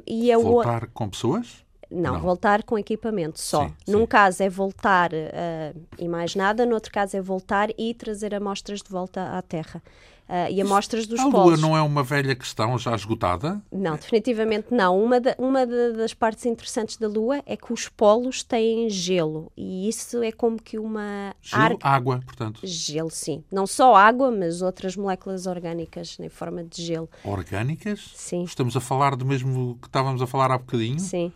[0.07, 0.90] e a voltar o...
[0.90, 1.67] com pessoas?
[1.90, 3.66] Não, não, voltar com equipamento só.
[3.66, 4.07] Sim, Num sim.
[4.07, 8.83] caso é voltar uh, e mais nada, no outro caso é voltar e trazer amostras
[8.83, 9.83] de volta à Terra.
[10.29, 11.40] Uh, e amostras dos a polos.
[11.40, 13.62] A Lua não é uma velha questão já esgotada?
[13.72, 15.03] Não, definitivamente não.
[15.03, 19.88] Uma, da, uma das partes interessantes da Lua é que os polos têm gelo e
[19.88, 21.35] isso é como que uma...
[21.40, 21.94] Gelo, ar...
[21.94, 22.61] água, portanto.
[22.62, 23.42] Gelo, sim.
[23.51, 27.09] Não só água, mas outras moléculas orgânicas em forma de gelo.
[27.24, 28.12] Orgânicas?
[28.14, 28.44] Sim.
[28.44, 31.01] Estamos a falar do mesmo que estávamos a falar há bocadinho?
[31.01, 31.33] Sim.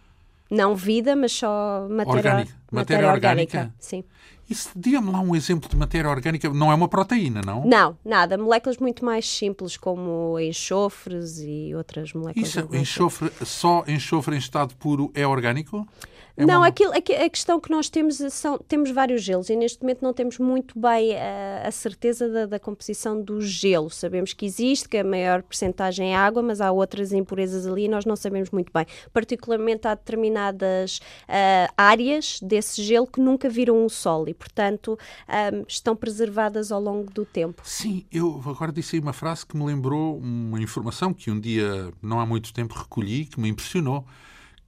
[0.53, 2.31] Não vida, mas só matéria orgânica.
[2.31, 3.59] Matéria, matéria orgânica.
[3.59, 3.75] orgânica.
[3.79, 4.05] Sim.
[4.51, 6.47] Isso, diga-me lá um exemplo de matéria orgânica.
[6.51, 7.65] Não é uma proteína, não?
[7.65, 8.37] Não, nada.
[8.37, 12.51] Moléculas muito mais simples, como enxofres e outras moléculas.
[12.51, 15.89] Isso, enxofre, só enxofre em estado puro é orgânico?
[16.37, 16.67] É não, uma...
[16.67, 20.39] aquilo, a questão que nós temos são, temos vários gelos e neste momento não temos
[20.39, 23.91] muito bem a, a certeza da, da, composição do gelo.
[23.91, 27.89] Sabemos que existe, que a maior percentagem é água, mas há outras impurezas ali e
[27.89, 28.87] nós não sabemos muito bem.
[29.13, 35.65] Particularmente há determinadas uh, áreas desse gelo que nunca viram o sol e, portanto, um,
[35.69, 37.63] estão preservadas ao longo do tempo.
[37.65, 41.93] Sim, eu agora disse aí uma frase que me lembrou uma informação que um dia,
[42.01, 44.05] não há muito tempo, recolhi, que me impressionou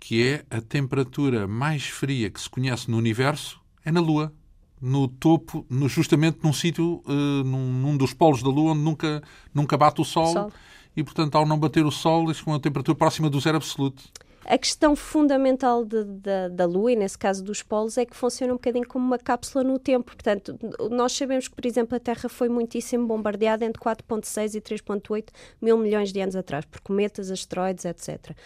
[0.04, 4.30] que é a temperatura mais fria que se conhece no universo é na Lua.
[4.78, 9.22] No topo, no, justamente num sítio, uh, num, num, dos polos da Lua, onde nunca,
[9.54, 10.52] nunca bate o sol, sol.
[10.94, 14.04] E, portanto, ao não bater o sol, eles com uma temperatura próxima do zero absoluto.
[14.44, 18.52] A questão fundamental de, de, da Lua, e nesse caso dos polos, é que funciona
[18.52, 20.14] um bocadinho como uma cápsula no tempo.
[20.14, 20.58] Portanto,
[20.90, 25.28] nós sabemos que, por exemplo, a Terra foi muitíssimo bombardeada entre 4,6 e 3,8
[25.62, 28.36] mil milhões de anos atrás, por cometas, asteroides, etc.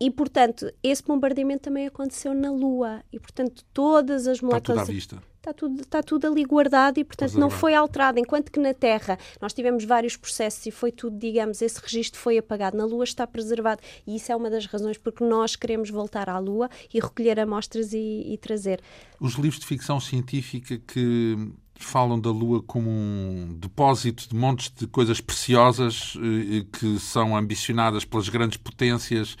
[0.00, 3.02] E, portanto, esse bombardeamento também aconteceu na Lua.
[3.12, 4.78] E, portanto, todas as moléculas.
[4.78, 5.22] Está tudo à vista.
[5.36, 8.18] está tudo, está tudo ali guardado e, portanto, não foi alterado.
[8.18, 12.38] Enquanto que na Terra nós tivemos vários processos e foi tudo, digamos, esse registro foi
[12.38, 13.82] apagado, na Lua está preservado.
[14.06, 17.92] E isso é uma das razões porque nós queremos voltar à Lua e recolher amostras
[17.92, 18.80] e, e trazer.
[19.20, 21.36] Os livros de ficção científica que
[21.74, 28.04] falam da Lua como um depósito de montes de coisas preciosas eh, que são ambicionadas
[28.04, 29.36] pelas grandes potências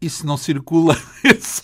[0.00, 1.62] isso não circula, esse,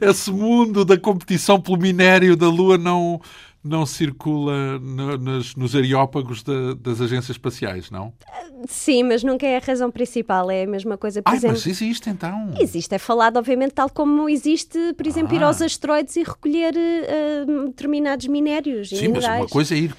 [0.00, 3.20] esse, mundo da competição pelo minério da Lua não,
[3.62, 8.12] não circula no, nos, nos areópagos de, das agências espaciais, não?
[8.66, 11.22] Sim, mas nunca é a razão principal, é a mesma coisa.
[11.22, 12.54] Por Ai, exemplo, mas existe então?
[12.58, 15.36] Existe, é falado, obviamente, tal como existe, por exemplo, ah.
[15.36, 18.90] ir aos asteroides e recolher uh, determinados minérios.
[18.90, 19.94] Sim, mas uma coisa é ir,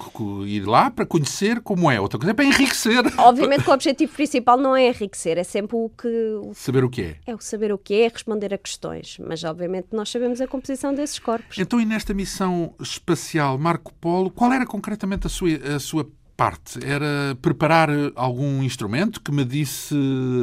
[0.46, 3.00] ir lá para conhecer como é, outra coisa é para enriquecer.
[3.20, 6.10] Obviamente que o objetivo principal não é enriquecer, é sempre o que.
[6.54, 7.16] Saber o que é.
[7.26, 9.18] É o saber o que é, responder a questões.
[9.20, 11.58] Mas, obviamente, nós sabemos a composição desses corpos.
[11.58, 16.08] Então, e nesta missão espacial Marco Polo, qual era concretamente a sua, a sua
[16.40, 16.80] parte?
[16.86, 19.94] Era preparar algum instrumento que medisse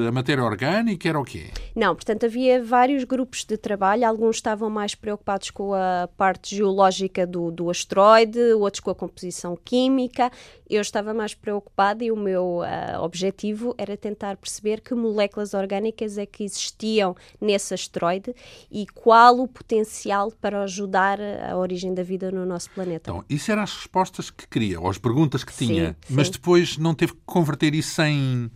[0.07, 1.09] a matéria orgânica?
[1.09, 1.47] Era o quê?
[1.75, 4.07] Não, portanto, havia vários grupos de trabalho.
[4.07, 9.57] Alguns estavam mais preocupados com a parte geológica do, do asteroide, outros com a composição
[9.57, 10.31] química.
[10.69, 16.19] Eu estava mais preocupada e o meu uh, objetivo era tentar perceber que moléculas orgânicas
[16.19, 18.35] é que existiam nesse asteroide
[18.71, 23.11] e qual o potencial para ajudar a origem da vida no nosso planeta.
[23.11, 25.86] Então, isso eram as respostas que queria, ou as perguntas que tinha.
[26.09, 28.51] Mas depois não teve que converter isso em,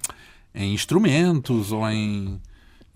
[0.54, 2.40] em instrumentos ou em.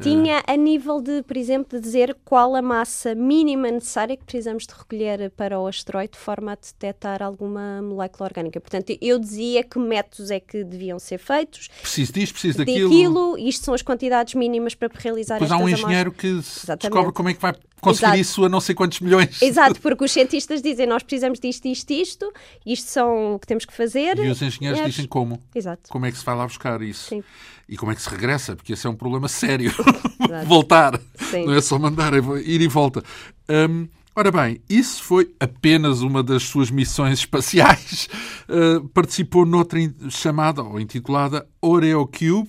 [0.03, 4.67] Tinha a nível de, por exemplo, de dizer qual a massa mínima necessária que precisamos
[4.67, 8.61] de recolher para o asteroide de forma a detectar alguma molécula orgânica.
[8.61, 11.69] Portanto, eu dizia que métodos é que deviam ser feitos.
[11.81, 12.91] Preciso disto, preciso daquilo.
[12.91, 17.29] Daquilo, isto são as quantidades mínimas para realizar Pois há um engenheiro que descobre como
[17.29, 18.21] é que vai conseguir Exato.
[18.21, 19.41] isso a não sei quantos milhões.
[19.41, 22.33] Exato, porque os cientistas dizem nós precisamos disto, isto, isto,
[22.65, 24.19] isto são o que temos que fazer.
[24.19, 25.41] E os engenheiros e dizem como.
[25.55, 25.89] Exato.
[25.89, 27.11] Como é que se vai lá buscar isso?
[27.11, 27.25] Sim.
[27.69, 28.55] E como é que se regressa?
[28.55, 29.73] Porque esse é um problema sério.
[30.47, 31.01] Voltar.
[31.31, 31.47] Sim.
[31.47, 33.03] Não é só mandar, é ir e volta.
[33.49, 38.09] Um, Ora bem, isso foi apenas uma das suas missões espaciais.
[38.49, 42.49] Uh, participou noutra chamada ou intitulada Oreo Cube.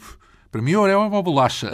[0.51, 1.71] Para mim, Oreo é uma bolacha.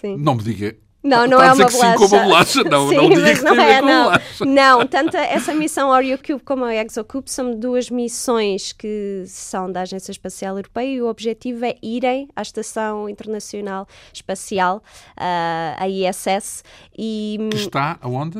[0.00, 0.16] Sim.
[0.24, 1.70] Não me diga não, não é uma bolacha.
[1.70, 2.64] Sim, como bolacha.
[2.64, 2.96] Não, sim,
[3.42, 4.04] não é, não.
[4.04, 4.44] Bolacha.
[4.44, 9.82] Não, tanto essa missão Oreo Cube como a ExoCube são duas missões que são da
[9.82, 14.82] Agência Espacial Europeia e o objetivo é irem à Estação Internacional Espacial,
[15.16, 16.62] uh, a ISS.
[16.96, 18.38] E, que está aonde?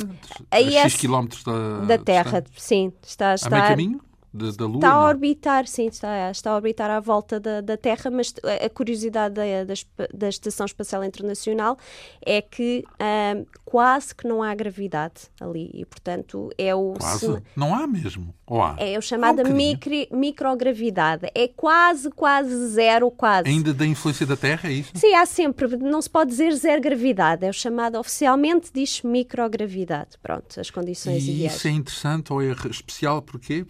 [0.51, 0.75] A, a IS...
[0.75, 2.51] X quilómetros da, da Terra, está...
[2.57, 2.93] sim.
[3.03, 3.49] Está, está...
[3.49, 4.12] A meio caminho?
[4.33, 4.77] Da, da Lua?
[4.77, 8.33] Está a orbitar, sim, está, está a orbitar à volta da, da Terra, mas
[8.65, 9.75] a curiosidade da, da,
[10.13, 11.77] da Estação Espacial Internacional
[12.25, 16.93] é que um, quase que não há gravidade ali e, portanto, é o...
[16.93, 17.21] Quase?
[17.21, 17.43] Se...
[17.57, 18.35] Não há mesmo?
[18.47, 18.77] Ou há?
[18.79, 21.31] É o chamada um micro, microgravidade.
[21.35, 23.49] É quase, quase zero, quase.
[23.49, 24.93] Ainda da influência da Terra, é isso?
[24.95, 25.75] Sim, há sempre.
[25.79, 27.47] Não se pode dizer zero gravidade.
[27.47, 30.19] É o chamado, oficialmente diz microgravidade.
[30.23, 31.57] Pronto, as condições e ideais.
[31.57, 33.65] isso é interessante ou é especial porquê?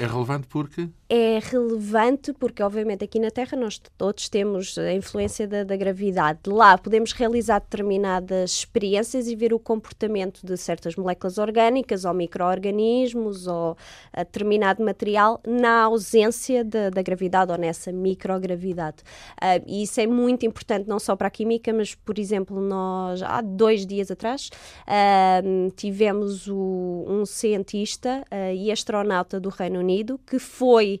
[0.00, 0.88] É é relevante porque?
[1.16, 6.40] É relevante porque, obviamente, aqui na Terra nós todos temos a influência da, da gravidade.
[6.48, 13.46] Lá podemos realizar determinadas experiências e ver o comportamento de certas moléculas orgânicas ou micro-organismos
[13.46, 13.76] ou
[14.12, 18.96] determinado material na ausência de, da gravidade ou nessa microgravidade.
[19.40, 23.22] Uh, e isso é muito importante não só para a química, mas, por exemplo, nós
[23.22, 24.50] há dois dias atrás
[24.80, 31.00] uh, tivemos o, um cientista uh, e astronauta do Reino Unido, que foi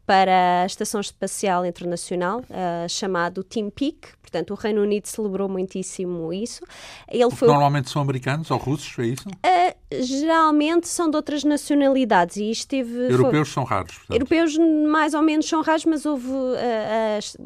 [0.11, 4.09] para a Estação Espacial Internacional, uh, chamado Team Peak.
[4.21, 6.63] Portanto, o Reino Unido celebrou muitíssimo isso.
[7.09, 7.47] Ele foi...
[7.49, 9.27] Normalmente são americanos ou russos, é isso?
[9.27, 13.11] Uh, geralmente são de outras nacionalidades e isto teve...
[13.11, 13.53] Europeus foi...
[13.53, 14.15] são raros, portanto.
[14.15, 14.57] Europeus
[14.89, 16.27] mais ou menos são raros, mas houve...
[16.27, 16.55] Uh,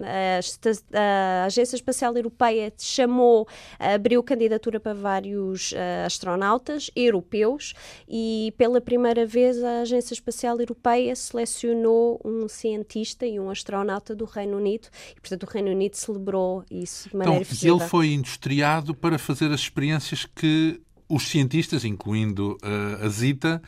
[0.04, 3.48] a, a, a, Agência Espacial Europeia chamou,
[3.80, 5.74] abriu candidatura para vários
[6.06, 7.74] astronautas europeus
[8.08, 14.26] e pela primeira vez a Agência Espacial Europeia selecionou um cientista e um astronauta do
[14.26, 18.96] Reino Unido e, portanto, o Reino Unido celebrou isso de maneira então, ele foi industriado
[18.96, 23.62] para fazer as experiências que os cientistas, incluindo uh, a Zita,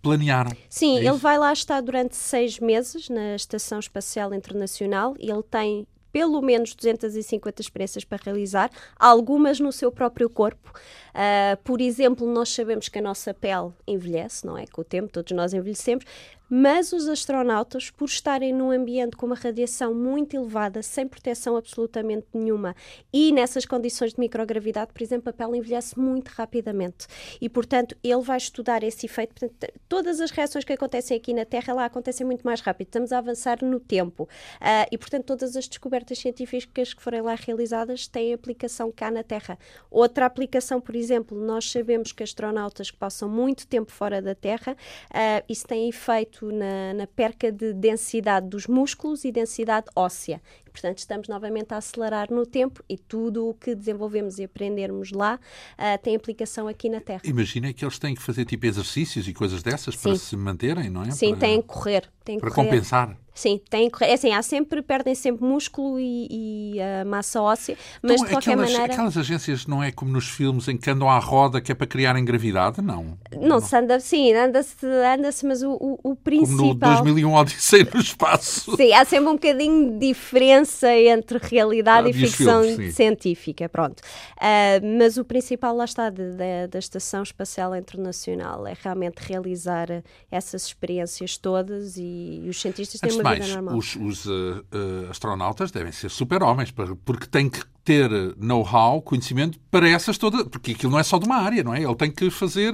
[0.00, 0.52] planearam.
[0.68, 5.42] Sim, é ele vai lá estar durante seis meses na Estação Espacial Internacional e ele
[5.42, 10.72] tem pelo menos 250 experiências para realizar, algumas no seu próprio corpo.
[11.14, 14.66] Uh, por exemplo, nós sabemos que a nossa pele envelhece, não é?
[14.66, 16.04] Com o tempo, todos nós envelhecemos.
[16.48, 22.26] mas os astronautas, por estarem num ambiente com uma radiação muito elevada, sem proteção absolutamente
[22.32, 22.76] nenhuma,
[23.12, 27.06] e nessas condições de microgravidade, por exemplo, a pele envelhece muito rapidamente.
[27.40, 29.34] E, portanto, ele vai estudar esse efeito.
[29.34, 32.88] Portanto, todas as reações que acontecem aqui na Terra lá acontecem muito mais rápido.
[32.88, 34.24] Estamos a avançar no tempo.
[34.24, 39.22] Uh, e, portanto, todas as descobertas científicas que forem lá realizadas têm aplicação cá na
[39.22, 39.58] Terra.
[39.90, 44.72] Outra aplicação, por exemplo, nós sabemos que astronautas que passam muito tempo fora da Terra,
[44.72, 50.40] uh, isso tem efeito na, na perca de densidade dos músculos e densidade óssea.
[50.72, 55.38] Portanto, estamos novamente a acelerar no tempo e tudo o que desenvolvemos e aprendermos lá
[55.78, 57.20] uh, tem aplicação aqui na Terra.
[57.24, 60.02] Imagina que eles têm que fazer tipo exercícios e coisas dessas Sim.
[60.02, 61.12] para se manterem, não é?
[61.12, 61.40] Sim, para...
[61.40, 62.10] têm que correr.
[62.24, 62.68] Têm para correr.
[62.68, 63.16] compensar.
[63.34, 68.12] Sim, tem é assim, há sempre, perdem sempre músculo e, e uh, massa óssea, mas
[68.12, 68.92] então, de qualquer aquelas, maneira.
[68.92, 71.86] Aquelas agências não é como nos filmes em que andam à roda que é para
[71.86, 72.80] criarem gravidade?
[72.80, 73.18] Não.
[73.32, 73.60] Não, não.
[73.60, 76.56] se anda, sim, anda-se, anda-se, mas o, o, o principal.
[76.56, 78.76] Como no 2001 Odisseia no Espaço.
[78.76, 83.98] Sim, há sempre um bocadinho de diferença entre realidade ah, e ficção filmes, científica, pronto.
[84.36, 89.88] Uh, mas o principal, lá está, de, de, da Estação Espacial Internacional é realmente realizar
[90.30, 93.76] essas experiências todas e, e os cientistas têm uma mais, vida normal.
[93.76, 96.72] Os, os uh, uh, astronautas devem ser super-homens,
[97.04, 98.08] porque têm que ter
[98.38, 101.82] know-how, conhecimento para essas todas, porque aquilo não é só de uma área, não é?
[101.82, 102.72] Ele tem que fazer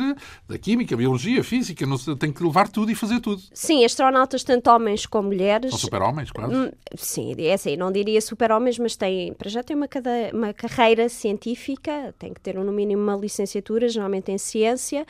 [0.48, 3.42] da química, biologia, física, não, tem que levar tudo e fazer tudo.
[3.52, 5.70] Sim, astronautas, tanto homens como mulheres.
[5.70, 6.54] São super-homens, quase.
[6.54, 9.88] Hum, sim, é assim, não diria super-homens, mas têm, para já têm uma,
[10.32, 15.04] uma carreira científica, tem que ter no mínimo uma licenciatura, geralmente em ciência,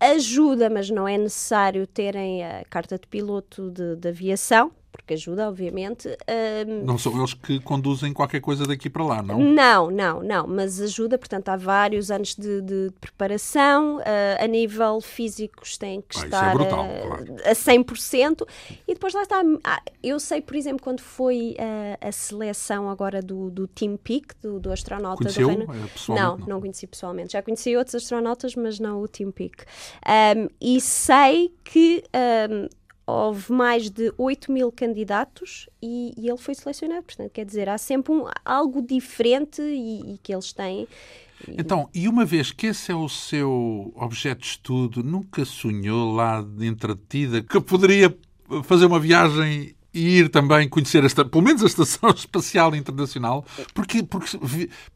[0.00, 5.48] ajuda, mas não é necessário terem a carta de piloto de, de aviação porque ajuda,
[5.48, 6.08] obviamente.
[6.84, 9.38] Não são eles que conduzem qualquer coisa daqui para lá, não?
[9.38, 14.02] Não, não, não, mas ajuda, portanto, há vários anos de, de preparação, uh,
[14.42, 17.36] a nível físico têm que ah, estar é brutal, uh, claro.
[17.44, 18.46] a 100%,
[18.86, 23.22] e depois lá está, ah, eu sei, por exemplo, quando foi uh, a seleção agora
[23.22, 25.90] do, do Team Peak, do, do astronauta Conheceu, do Reino...
[26.08, 29.64] Não, não, não conheci pessoalmente, já conheci outros astronautas, mas não o Team Peak.
[30.06, 32.02] Um, e sei que
[32.50, 32.79] um,
[33.10, 37.02] houve mais de 8 mil candidatos e, e, ele foi selecionado.
[37.02, 40.86] Portanto, quer dizer, há sempre um, algo diferente e, e que eles têm.
[41.48, 46.44] Então, e uma vez que esse é o seu objeto de estudo, nunca sonhou lá
[46.60, 48.14] entretida que poderia
[48.64, 54.02] fazer uma viagem e ir também conhecer, esta, pelo menos a Estação Espacial Internacional, porque,
[54.02, 54.38] porque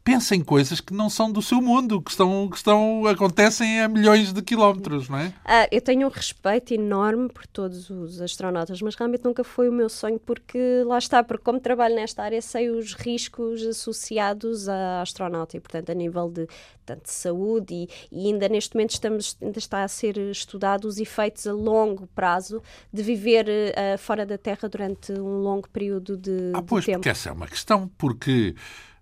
[0.03, 3.87] pensa em coisas que não são do seu mundo, que, estão, que estão, acontecem a
[3.87, 5.33] milhões de quilómetros, não é?
[5.43, 9.73] Ah, eu tenho um respeito enorme por todos os astronautas, mas realmente nunca foi o
[9.73, 15.01] meu sonho, porque lá está, porque como trabalho nesta área, sei os riscos associados à
[15.01, 16.47] astronauta e, portanto, a nível de,
[16.85, 20.97] tanto de saúde e, e ainda neste momento estamos, ainda está a ser estudado os
[20.97, 22.61] efeitos a longo prazo
[22.93, 26.87] de viver uh, fora da Terra durante durante um longo período de, ah, pois, de
[26.87, 26.99] tempo.
[26.99, 28.55] Porque essa é uma questão, porque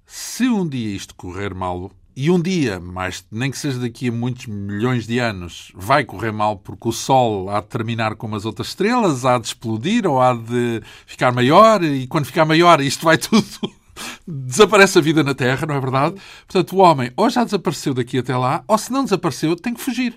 [0.06, 4.12] se um dia isto correr mal, e um dia, mas nem que seja daqui a
[4.12, 8.46] muitos milhões de anos, vai correr mal porque o Sol há de terminar como as
[8.46, 13.04] outras estrelas, há de explodir ou há de ficar maior, e quando ficar maior isto
[13.04, 13.46] vai tudo.
[14.28, 16.16] Desaparece a vida na Terra, não é verdade?
[16.48, 19.82] Portanto, o homem ou já desapareceu daqui até lá, ou se não desapareceu, tem que
[19.82, 20.16] fugir.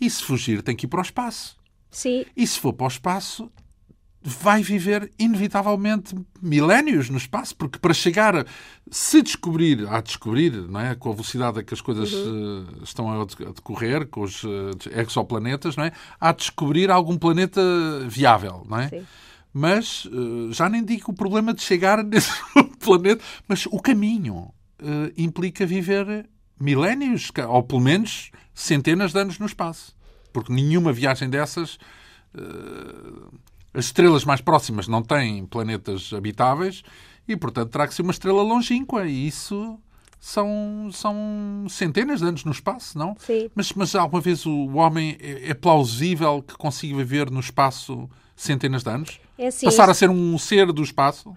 [0.00, 1.56] E se fugir, tem que ir para o espaço.
[1.90, 2.24] Sim.
[2.36, 3.50] E se for para o espaço,
[4.22, 8.46] vai viver inevitavelmente milénios no espaço, porque para chegar,
[8.90, 10.94] se descobrir, a descobrir, não é?
[10.94, 12.66] com a velocidade a que as coisas uhum.
[12.80, 15.92] uh, estão a decorrer, com os uh, exoplanetas, não é?
[16.20, 17.62] a descobrir algum planeta
[18.08, 18.88] viável, não é?
[18.88, 19.06] Sim.
[19.52, 22.30] Mas uh, já nem digo o problema de chegar nesse
[22.78, 24.52] planeta, mas o caminho
[25.14, 26.26] implica viver
[26.58, 29.94] milénios, ou pelo menos centenas de anos no espaço.
[30.32, 31.78] Porque nenhuma viagem dessas
[33.72, 36.82] as estrelas mais próximas não têm planetas habitáveis
[37.26, 39.06] e, portanto, terá que ser uma estrela longínqua.
[39.06, 39.78] E isso
[40.18, 43.16] são, são centenas de anos no espaço, não?
[43.18, 43.50] Sim.
[43.54, 48.82] Mas, mas alguma vez o homem é, é plausível que consiga viver no espaço centenas
[48.82, 49.20] de anos?
[49.38, 51.34] É assim, Passar a ser um ser do espaço?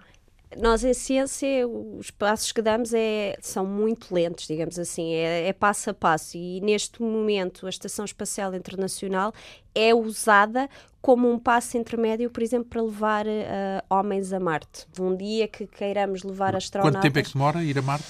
[0.58, 5.52] Nós em ciência os passos que damos é, são muito lentos, digamos assim, é, é,
[5.52, 9.32] passo a passo e neste momento a Estação Espacial Internacional
[9.74, 10.68] é usada
[11.00, 13.30] como um passo intermédio, por exemplo, para levar uh,
[13.90, 14.86] homens a Marte.
[14.98, 16.94] Um dia que queiramos levar astronautas...
[16.94, 18.06] Quanto tempo é que demora ir a Marte?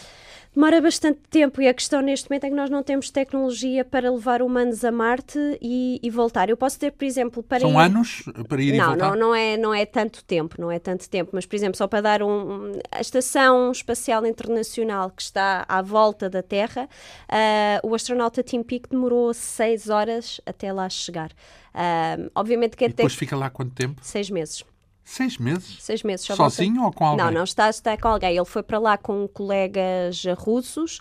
[0.54, 4.08] Demora bastante tempo e a questão neste momento é que nós não temos tecnologia para
[4.08, 6.48] levar humanos a Marte e, e voltar.
[6.48, 7.76] Eu posso ter, por exemplo, para São ir...
[7.76, 9.10] anos para ir não, e voltar?
[9.10, 11.88] Não, não é, não é tanto tempo, não é tanto tempo, mas, por exemplo, só
[11.88, 12.72] para dar um...
[12.92, 16.88] A Estação Espacial Internacional que está à volta da Terra,
[17.28, 21.32] uh, o astronauta Tim Peake demorou seis horas até lá chegar.
[21.74, 22.96] Uh, obviamente que e até...
[22.96, 24.00] depois fica lá quanto tempo?
[24.02, 24.64] Seis meses.
[25.04, 25.76] Seis meses?
[25.80, 26.24] Seis meses.
[26.24, 26.86] Só Sozinho volta...
[26.86, 27.24] ou com alguém?
[27.26, 28.34] Não, não está, está com alguém.
[28.34, 30.98] Ele foi para lá com colegas russos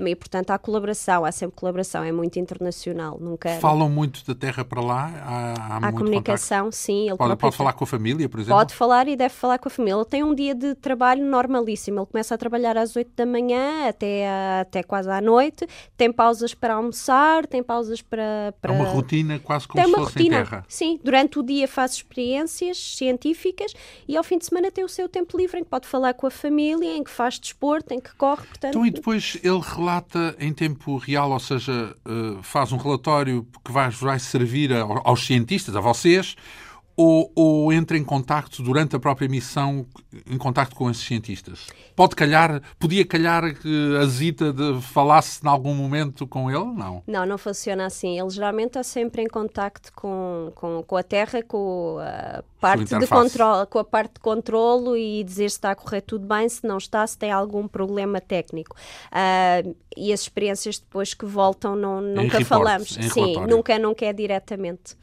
[0.00, 3.18] um, e, portanto, há colaboração, há sempre colaboração, é muito internacional.
[3.20, 3.50] Nunca...
[3.60, 5.12] Falam muito da Terra para lá?
[5.22, 6.76] Há, há, há comunicação, contacto.
[6.76, 7.08] sim.
[7.08, 8.58] Ele pode, pode falar com a família, por exemplo?
[8.58, 9.98] Pode falar e deve falar com a família.
[9.98, 12.00] Ele tem um dia de trabalho normalíssimo.
[12.00, 14.26] Ele começa a trabalhar às 8 da manhã até,
[14.62, 15.68] até quase à noite.
[15.98, 18.54] Tem pausas para almoçar, tem pausas para.
[18.58, 18.72] para...
[18.72, 20.40] É uma rotina quase como tem se fosse rotina.
[20.40, 20.64] em terra.
[20.66, 23.17] Sim, durante o dia faz experiências científicas
[24.06, 26.26] e ao fim de semana tem o seu tempo livre em que pode falar com
[26.26, 28.70] a família, em que faz desporto, em que corre, portanto...
[28.70, 31.94] Então, e depois ele relata em tempo real, ou seja,
[32.42, 36.36] faz um relatório que vai, vai servir aos cientistas, a vocês,
[37.00, 39.86] ou, ou, entra em contacto durante a própria missão,
[40.28, 41.68] em contacto com esses cientistas?
[41.94, 46.64] Pode calhar, podia calhar que a Zita de, falasse em algum momento com ele?
[46.64, 47.04] Não.
[47.06, 48.18] Não, não funciona assim.
[48.18, 53.06] Ele geralmente está sempre em contacto com, com, com a Terra, com a parte de
[53.06, 56.66] controle, com a parte de controlo e dizer se está a correr tudo bem, se
[56.66, 58.74] não está, se tem algum problema técnico.
[59.12, 62.88] Uh, e as experiências depois que voltam não, nunca falamos.
[62.88, 63.56] Sim, relatório.
[63.56, 64.96] nunca, nunca é diretamente.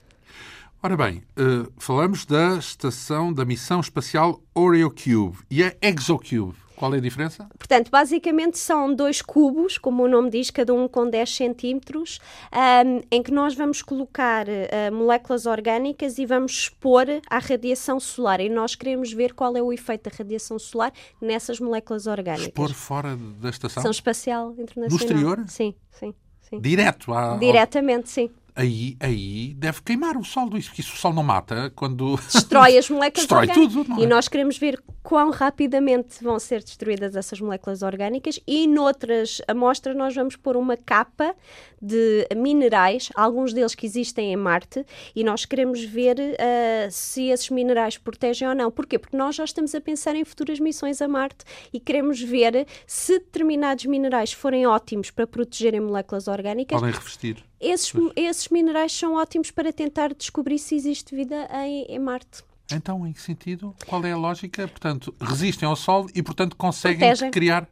[0.85, 6.55] Ora bem, uh, falamos da estação da missão espacial OreoCube e a ExoCube.
[6.75, 7.49] Qual é a diferença?
[7.57, 12.19] Portanto, basicamente são dois cubos, como o nome diz, cada um com 10 centímetros,
[12.53, 18.39] um, em que nós vamos colocar uh, moléculas orgânicas e vamos expor à radiação solar.
[18.39, 22.45] E nós queremos ver qual é o efeito da radiação solar nessas moléculas orgânicas.
[22.45, 23.81] Expor fora da estação?
[23.81, 24.89] São espacial internacional.
[24.91, 25.45] No exterior?
[25.47, 26.13] Sim, sim.
[26.41, 26.61] sim.
[26.61, 27.11] Direto?
[27.11, 31.71] À, Diretamente, sim aí, aí deve queimar o sol, porque isso o sol não mata
[31.75, 32.15] quando.
[32.31, 33.73] Destrói as moléculas Destrói orgânicas.
[33.73, 34.03] tudo, é?
[34.03, 39.95] E nós queremos ver quão rapidamente vão ser destruídas essas moléculas orgânicas e noutras amostras
[39.95, 41.35] nós vamos pôr uma capa
[41.79, 44.83] de minerais, alguns deles que existem em Marte,
[45.15, 48.71] e nós queremos ver uh, se esses minerais protegem ou não.
[48.71, 48.97] Porquê?
[48.97, 53.19] Porque nós já estamos a pensar em futuras missões a Marte e queremos ver se
[53.19, 56.79] determinados minerais forem ótimos para protegerem moléculas orgânicas.
[56.79, 57.43] Podem revestir.
[57.59, 62.43] Esses, esses minerais são ótimos para tentar descobrir se existe vida em, em Marte.
[62.71, 63.75] Então, em que sentido?
[63.85, 64.67] Qual é a lógica?
[64.67, 67.31] Portanto, resistem ao Sol e, portanto, conseguem Protegem.
[67.31, 67.67] criar.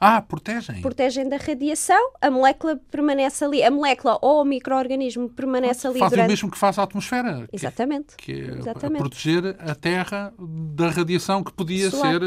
[0.00, 0.80] Ah, protegem.
[0.80, 6.10] Protegem da radiação, a molécula permanece ali, a molécula ou o microorganismo permanece ali Fazem
[6.10, 6.28] durante...
[6.28, 7.48] o mesmo que faz a atmosfera.
[7.48, 8.16] que- Exatamente.
[8.16, 8.96] Que é Exatamente.
[9.00, 12.12] a proteger a Terra da radiação que podia Solar.
[12.12, 12.22] ser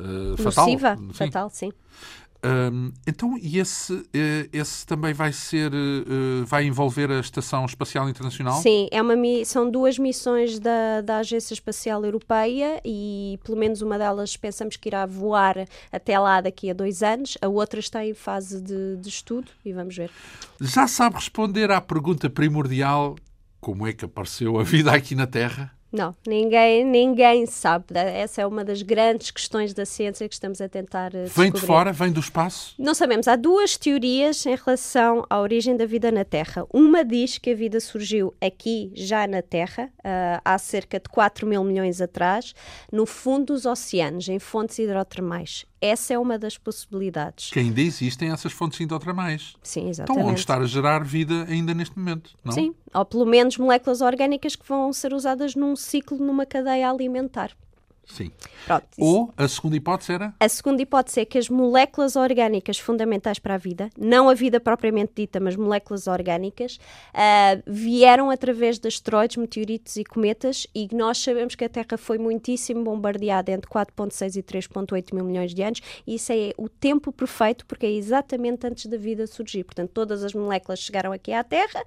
[0.00, 0.64] eh, fatal.
[0.66, 1.12] Nociva, Sim.
[1.12, 1.72] fatal, sim.
[2.44, 8.08] Hum, então, e esse, eh, esse também vai ser, eh, vai envolver a Estação Espacial
[8.08, 8.60] Internacional?
[8.60, 9.14] Sim, é uma,
[9.44, 14.88] são duas missões da, da Agência Espacial Europeia e pelo menos uma delas pensamos que
[14.88, 19.08] irá voar até lá daqui a dois anos, a outra está em fase de, de
[19.08, 20.10] estudo e vamos ver.
[20.60, 23.16] Já sabe responder à pergunta primordial:
[23.60, 25.75] como é que apareceu a vida aqui na Terra?
[25.96, 27.86] Não, ninguém, ninguém sabe.
[27.96, 31.52] Essa é uma das grandes questões da ciência que estamos a tentar eh, Vem de
[31.52, 31.66] descobrir.
[31.66, 31.92] fora?
[31.92, 32.74] Vem do espaço?
[32.78, 33.26] Não sabemos.
[33.26, 36.66] Há duas teorias em relação à origem da vida na Terra.
[36.70, 41.46] Uma diz que a vida surgiu aqui, já na Terra, ah, há cerca de 4
[41.46, 42.54] mil milhões atrás,
[42.92, 45.64] no fundo dos oceanos, em fontes hidrotermais.
[45.80, 47.50] Essa é uma das possibilidades.
[47.50, 49.54] Que ainda existem essas fontes indotramais.
[49.62, 50.24] Sim, exatamente.
[50.24, 52.52] onde estar a gerar vida ainda neste momento, não?
[52.52, 57.50] Sim, ou pelo menos moléculas orgânicas que vão ser usadas num ciclo, numa cadeia alimentar.
[58.06, 58.30] Sim.
[58.64, 58.86] Pronto.
[58.98, 63.54] Ou a segunda hipótese era A segunda hipótese é que as moléculas orgânicas fundamentais para
[63.54, 66.78] a vida, não a vida propriamente dita, mas moléculas orgânicas,
[67.12, 72.16] ah, vieram através de asteroides, meteoritos e cometas e nós sabemos que a Terra foi
[72.16, 77.12] muitíssimo bombardeada entre 4.6 e 3.8 mil milhões de anos e isso é o tempo
[77.12, 79.64] perfeito porque é exatamente antes da vida surgir.
[79.64, 81.84] Portanto, todas as moléculas chegaram aqui à Terra,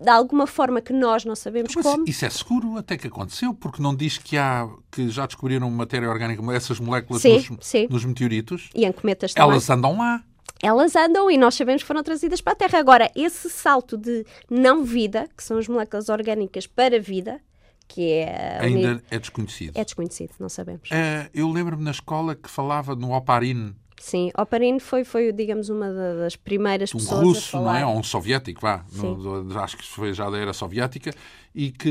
[0.00, 2.04] de alguma forma que nós não sabemos Mas como.
[2.06, 6.08] isso é seguro até que aconteceu, porque não diz que há que já descobriram matéria
[6.10, 7.86] orgânica, essas moléculas Sim, nos, sim.
[7.88, 8.70] nos meteoritos.
[8.74, 9.50] E em cometas também.
[9.50, 10.22] Elas andam lá.
[10.62, 12.78] elas andam e nós sabemos que foram trazidas para a Terra.
[12.78, 17.40] Agora, esse salto de não vida, que são as moléculas orgânicas para vida,
[17.86, 19.72] que é, Ainda é desconhecido.
[19.76, 20.88] é desconhecido, não sabemos.
[20.90, 23.74] Eh, eu lembro-me na escola que falava no Oparin,
[24.04, 27.86] Sim, Oparin foi, foi, digamos, uma da- das primeiras um pessoas russo, a não é?
[27.86, 28.84] Ou um soviético, vá.
[28.92, 31.10] No- acho que foi já da era soviética.
[31.54, 31.88] E que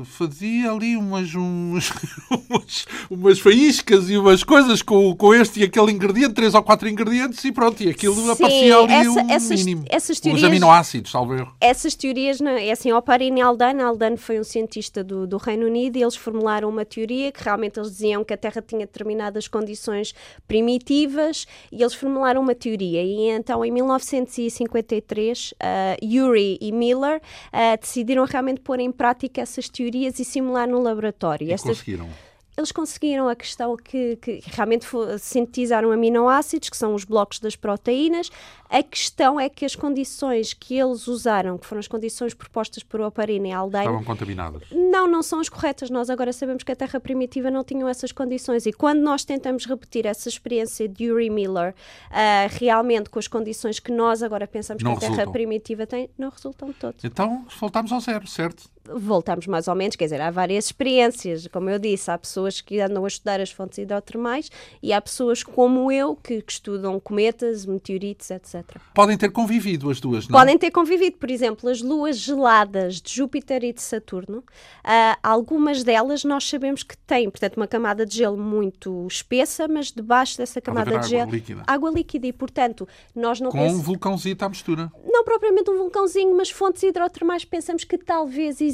[0.00, 1.92] uh, fazia ali umas, uns,
[2.50, 6.88] umas, umas faíscas e umas coisas com, com este e aquele ingrediente, três ou quatro
[6.88, 9.84] ingredientes, e pronto, e aquilo Sim, aparecia ali essa, um essas, mínimo.
[9.88, 11.54] Essas Os teorias, aminoácidos, salvo erro.
[11.60, 15.66] essas teorias, não- é assim, Oparin e Aldane, Aldane foi um cientista do, do Reino
[15.66, 19.46] Unido e eles formularam uma teoria que realmente eles diziam que a Terra tinha determinadas
[19.46, 20.12] condições
[20.48, 27.18] primitivas e eles formularam uma teoria e então em 1953 uh, Urey e Miller
[27.52, 31.48] uh, decidiram realmente pôr em prática essas teorias e simular no laboratório.
[31.48, 32.08] E conseguiram.
[32.56, 34.86] Eles conseguiram a questão que, que realmente
[35.18, 38.30] sintetizaram aminoácidos, que são os blocos das proteínas.
[38.70, 43.00] A questão é que as condições que eles usaram, que foram as condições propostas por
[43.00, 44.62] Oparina e Aldeia, Estavam contaminadas.
[44.72, 45.90] não, não são as corretas.
[45.90, 48.66] Nós agora sabemos que a Terra primitiva não tinha essas condições.
[48.66, 51.74] E quando nós tentamos repetir essa experiência de Uri Miller,
[52.10, 56.08] ah, realmente com as condições que nós agora pensamos Não que a Terra primitiva tem,
[56.16, 57.04] não resultam de todos.
[57.04, 58.73] Então voltámos ao zero, certo?
[58.86, 62.80] Voltamos mais ou menos, quer dizer, há várias experiências, como eu disse, há pessoas que
[62.80, 64.50] andam a estudar as fontes hidrotermais
[64.82, 68.62] e há pessoas como eu que, que estudam cometas, meteoritos, etc.
[68.94, 70.38] Podem ter convivido as duas, não?
[70.38, 74.42] Podem ter convivido, por exemplo, as luas geladas de Júpiter e de Saturno.
[74.82, 79.90] ah, algumas delas nós sabemos que têm, portanto, uma camada de gelo muito espessa, mas
[79.90, 81.62] debaixo dessa camada de água gelo, líquida.
[81.66, 82.26] água líquida.
[82.26, 84.92] E, portanto, nós não Com um pensamos vulcãozito à mistura.
[85.04, 88.73] não propriamente um vulcãozinho, mas fontes hidrotermais pensamos que talvez existam,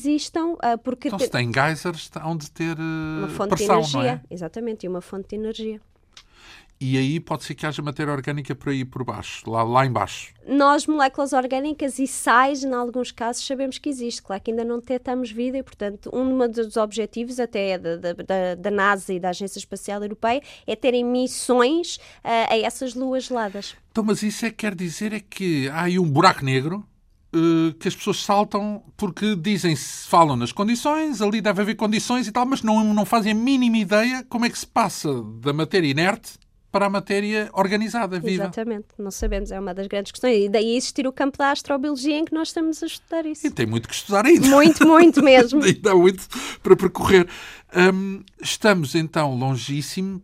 [0.63, 4.23] ah, porque Então, se tem geysers, hão de ter eh, uma fonte pressão, de energia.
[4.31, 4.35] é?
[4.35, 5.81] Exatamente, e uma fonte de energia.
[6.83, 9.93] E aí pode ser que haja matéria orgânica por aí por baixo, lá, lá em
[9.93, 10.33] baixo.
[10.49, 14.23] Nós, moléculas orgânicas e sais, em alguns casos, sabemos que existe.
[14.23, 18.55] Claro que ainda não detectamos vida e, portanto, um dos objetivos até da, da, da-
[18.55, 23.77] da NASA e da Agência Espacial Europeia é terem missões ah, a essas luas geladas.
[23.93, 26.83] Então, mas isso é que quer dizer é que há aí um buraco negro
[27.79, 32.45] que as pessoas saltam porque dizem, falam nas condições, ali deve haver condições e tal,
[32.45, 36.33] mas não, não fazem a mínima ideia como é que se passa da matéria inerte
[36.73, 38.45] para a matéria organizada, viva.
[38.45, 40.45] Exatamente, não sabemos, é uma das grandes questões.
[40.45, 43.47] E daí existir o campo da astrobiologia em que nós estamos a estudar isso.
[43.47, 44.47] E tem muito que estudar ainda.
[44.47, 45.63] Muito, muito mesmo.
[45.63, 46.29] Ainda há muito
[46.63, 47.29] para percorrer.
[47.75, 50.23] Hum, estamos então longíssimo.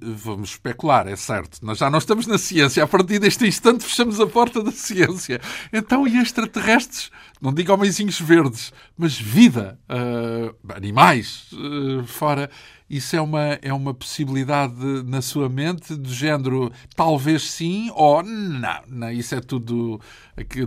[0.00, 1.64] Vamos especular, é certo.
[1.64, 2.82] Nós já não estamos na ciência.
[2.82, 5.40] A partir deste instante fechamos a porta da ciência.
[5.72, 7.10] Então, e extraterrestres?
[7.40, 12.50] Não digo homenzinhos verdes, mas vida, eh, animais eh, fora.
[12.88, 18.82] Isso é uma, é uma possibilidade na sua mente do género talvez sim ou não.
[18.86, 19.98] não isso é tudo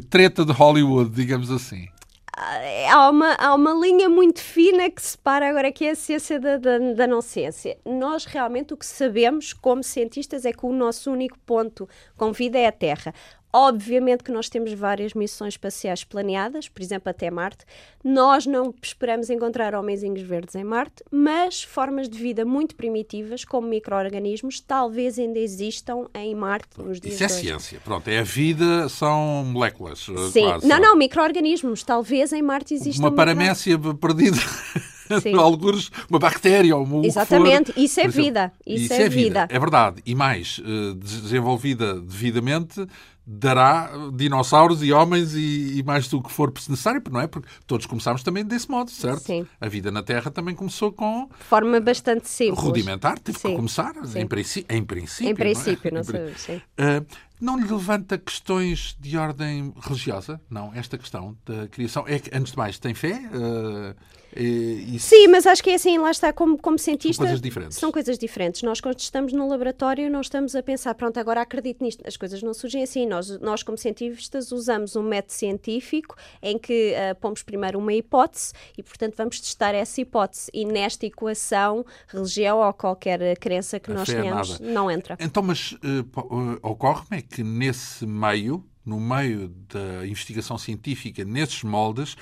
[0.10, 1.88] treta de Hollywood, digamos assim.
[2.36, 6.58] Há uma, há uma linha muito fina que separa agora que é a ciência da,
[6.58, 7.78] da, da não ciência.
[7.86, 12.58] Nós realmente o que sabemos como cientistas é que o nosso único ponto com vida
[12.58, 13.14] é a Terra.
[13.58, 17.64] Obviamente que nós temos várias missões espaciais planeadas, por exemplo, até Marte.
[18.04, 23.66] Nós não esperamos encontrar homenzinhos verdes em Marte, mas formas de vida muito primitivas, como
[23.70, 27.36] micro-organismos, talvez ainda existam em Marte nos dias Isso é hoje.
[27.36, 27.80] ciência.
[27.82, 30.06] Pronto, é a vida, são moléculas.
[30.10, 30.68] eh, Sim, quase.
[30.68, 31.82] não, não, micro-organismos.
[31.82, 34.36] Talvez em Marte existam Uma paramécia perdida.
[35.40, 37.80] Alguns, uma bactéria ou uma Exatamente, for.
[37.80, 39.48] isso é exemplo, vida, isso é vida.
[39.50, 40.02] É verdade.
[40.06, 42.86] E mais, eh, desenvolvida devidamente,
[43.26, 47.28] dará dinossauros e homens e, e mais do que for necessário, não é?
[47.28, 49.24] Porque todos começámos também desse modo, certo?
[49.24, 49.48] Sim.
[49.60, 52.60] A vida na Terra também começou com de forma bastante simples.
[52.60, 54.20] rudimentar, teve que Sim, começar, sim.
[54.20, 55.32] em, princípio, em princípio.
[55.32, 56.04] Em princípio, não, não, é?
[56.04, 56.62] Pri- sabemos, sim.
[56.80, 57.06] Uh,
[57.40, 60.40] não lhe levanta questões de ordem religiosa?
[60.50, 62.06] Não, esta questão da criação.
[62.08, 63.22] É que, antes de mais, tem fé?
[63.34, 63.96] Uh,
[64.36, 67.24] e, e Sim, mas acho que é assim, lá está, como, como cientista.
[67.24, 67.78] coisas diferentes.
[67.78, 68.62] São coisas diferentes.
[68.64, 72.04] Nós, quando estamos no laboratório, não estamos a pensar, pronto, agora acredito nisto.
[72.06, 73.06] As coisas não surgem assim.
[73.06, 78.52] Nós, nós como cientistas, usamos um método científico em que ah, pomos primeiro uma hipótese
[78.78, 80.50] e, portanto, vamos testar essa hipótese.
[80.54, 84.74] E nesta equação, religião ou qualquer crença que A nós é tenhamos, nada.
[84.74, 85.18] não entra.
[85.20, 85.78] Então, mas uh,
[86.18, 92.16] uh, ocorre-me que nesse meio, no meio da investigação científica, nesses moldes,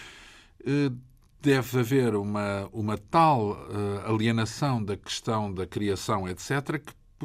[0.61, 0.95] uh,
[1.41, 6.81] deve haver uma, uma tal uh, alienação da questão da criação, etc.,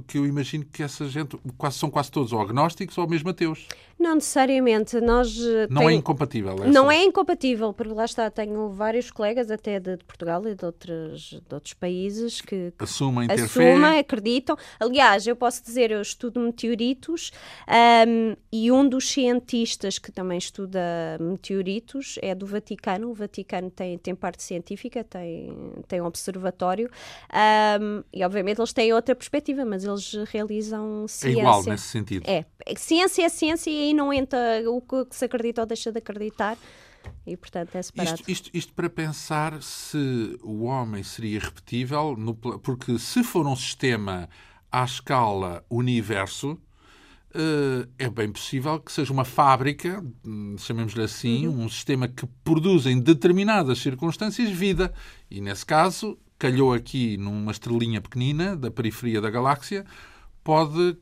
[0.07, 3.67] que eu imagino que essa gente quase, são quase todos ou agnósticos ou mesmo ateus.
[3.99, 5.01] Não necessariamente.
[5.01, 6.53] Nós, ah, Não tem- é incompatível.
[6.55, 10.55] essa- Não é incompatível, porque lá está, tenho vários colegas até de, de Portugal e
[10.55, 14.57] de outros, de outros países que, que Assumem ter assumem, acreditam.
[14.79, 17.33] Aliás, eu posso dizer, eu estudo meteoritos
[17.67, 20.79] ahm, e um dos cientistas que também estuda
[21.21, 23.11] meteoritos é do Vaticano.
[23.11, 25.53] O Vaticano tem, tem parte científica, tem,
[25.89, 26.89] tem um observatório
[27.33, 31.41] ahm, e obviamente eles têm outra perspectiva, mas eles realizam É ciência.
[31.41, 32.23] igual nesse sentido.
[32.29, 32.45] É,
[32.77, 36.57] ciência é ciência e aí não entra o que se acredita ou deixa de acreditar.
[37.27, 38.17] e, portanto, é separado.
[38.17, 43.57] Isto, isto, isto, para pensar se o homem seria repetível, no, porque se for um
[43.57, 44.29] sistema
[44.71, 46.59] à escala universo,
[47.31, 51.65] Uh, é bem possível que seja uma fábrica, hum, chamemos-lhe assim, uhum.
[51.65, 54.95] um sistema que produz em determinadas circunstâncias vida.
[55.31, 59.85] E nesse caso, calhou aqui numa estrelinha pequenina da periferia da galáxia,
[60.43, 60.97] pode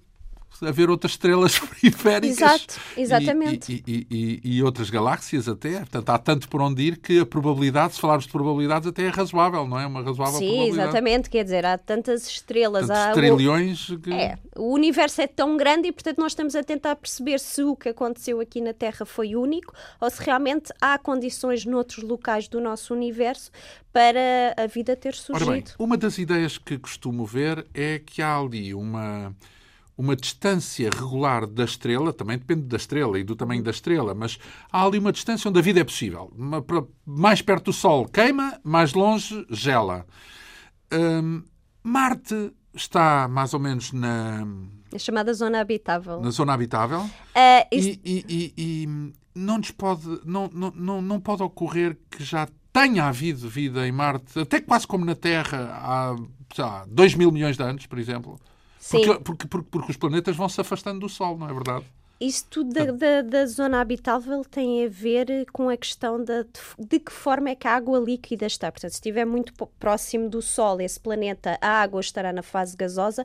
[0.63, 2.39] haver outras estrelas periféricas.
[2.39, 3.83] Exato, exatamente.
[3.87, 5.79] E, e, e, e, outras galáxias até.
[5.79, 9.09] Portanto, há tanto por onde ir que a probabilidade, se falarmos de probabilidades, até é
[9.09, 9.87] razoável, não é?
[9.87, 10.89] Uma razoável Sim, probabilidade.
[10.89, 11.31] exatamente.
[11.31, 12.87] Quer dizer, há tantas estrelas.
[12.87, 13.87] Tantos há trilhões.
[14.03, 14.13] Que...
[14.13, 17.77] É, o universo é tão grande e, portanto, nós estamos a tentar perceber se o
[17.77, 22.61] que aconteceu aqui na Terra foi único ou se realmente há condições noutros locais do
[22.61, 23.51] nosso universo
[23.93, 25.51] para a vida ter surgido.
[25.51, 29.35] Ora bem, uma das ideias que costumo ver é que há ali uma
[29.97, 34.39] uma distância regular da estrela, também depende da estrela e do tamanho da estrela, mas
[34.71, 36.31] há ali uma distância onde a vida é possível.
[37.05, 40.07] mais perto do Sol queima, mais longe gela.
[40.93, 41.43] Hum,
[41.83, 44.47] Marte está mais ou menos na.
[44.95, 46.21] A chamada zona habitável.
[46.21, 47.01] Na zona habitável.
[47.01, 47.89] Uh, isso...
[47.89, 50.21] e, e, e, e, não nos pode.
[50.25, 55.05] Não, não, não, pode ocorrer que já tenha havido vida em Marte, até quase como
[55.05, 58.39] na Terra, há 2 mil milhões de anos, por exemplo.
[58.87, 59.05] Sim.
[59.05, 61.85] Porque, porque, porque, porque os planetas vão se afastando do Sol, não é verdade?
[62.21, 66.47] Isso tudo da, da, da, zona habitável tem a ver com a questão de,
[66.79, 68.71] de que forma é que a água líquida está.
[68.71, 73.25] Portanto, se estiver muito próximo do Sol, esse planeta, a água estará na fase gasosa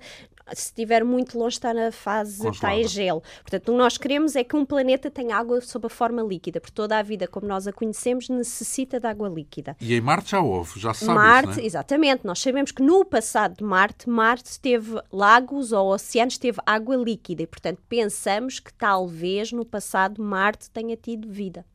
[0.53, 3.21] se estiver muito longe, está na fase, está em gelo.
[3.41, 6.59] Portanto, o que nós queremos é que um planeta tenha água sob a forma líquida,
[6.59, 9.75] porque toda a vida, como nós a conhecemos, necessita de água líquida.
[9.79, 11.65] E em Marte já houve, já se sabe Marte, isso, é?
[11.65, 12.25] exatamente.
[12.25, 17.43] Nós sabemos que no passado de Marte, Marte teve lagos ou oceanos, teve água líquida.
[17.43, 21.65] E, portanto, pensamos que talvez no passado Marte tenha tido vida.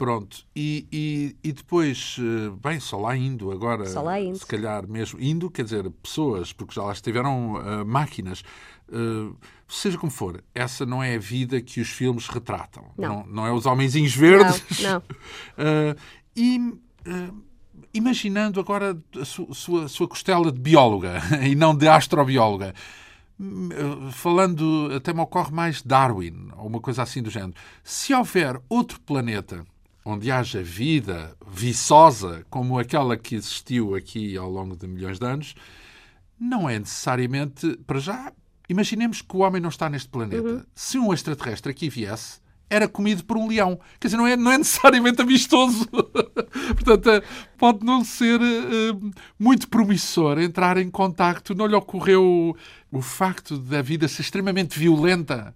[0.00, 4.38] Pronto, e, e, e, depois, eh, bem, só lá indo agora, só lá indo.
[4.38, 8.42] se calhar mesmo, indo, quer dizer, pessoas, porque já lá estiveram uh, máquinas,
[8.88, 9.36] uh,
[9.68, 12.86] seja como for, essa não é a vida que os filmes retratam.
[12.96, 14.80] Não, não, não é os homenzinhos verdes.
[14.80, 14.98] Não, não.
[15.00, 15.96] uh,
[16.34, 16.58] e
[17.92, 22.74] imaginando agora a sua, sua, sua costela de bióloga e não de astrobióloga,
[24.12, 27.52] falando, até me ocorre mais Darwin, ou uma coisa assim do género.
[27.84, 29.62] Se houver outro planeta
[30.04, 35.54] onde haja vida viçosa como aquela que existiu aqui ao longo de milhões de anos,
[36.38, 38.32] não é necessariamente, para já,
[38.68, 40.42] imaginemos que o homem não está neste planeta.
[40.48, 40.62] Uhum.
[40.74, 42.40] Se um extraterrestre aqui viesse,
[42.70, 43.78] era comido por um leão.
[43.98, 45.86] Quer dizer, não é, não é necessariamente amistoso.
[46.72, 47.22] Portanto, eh,
[47.58, 51.54] pode não ser uh, muito promissor entrar em contacto.
[51.54, 52.56] Não lhe ocorreu o,
[52.98, 55.52] o facto da vida ser extremamente violenta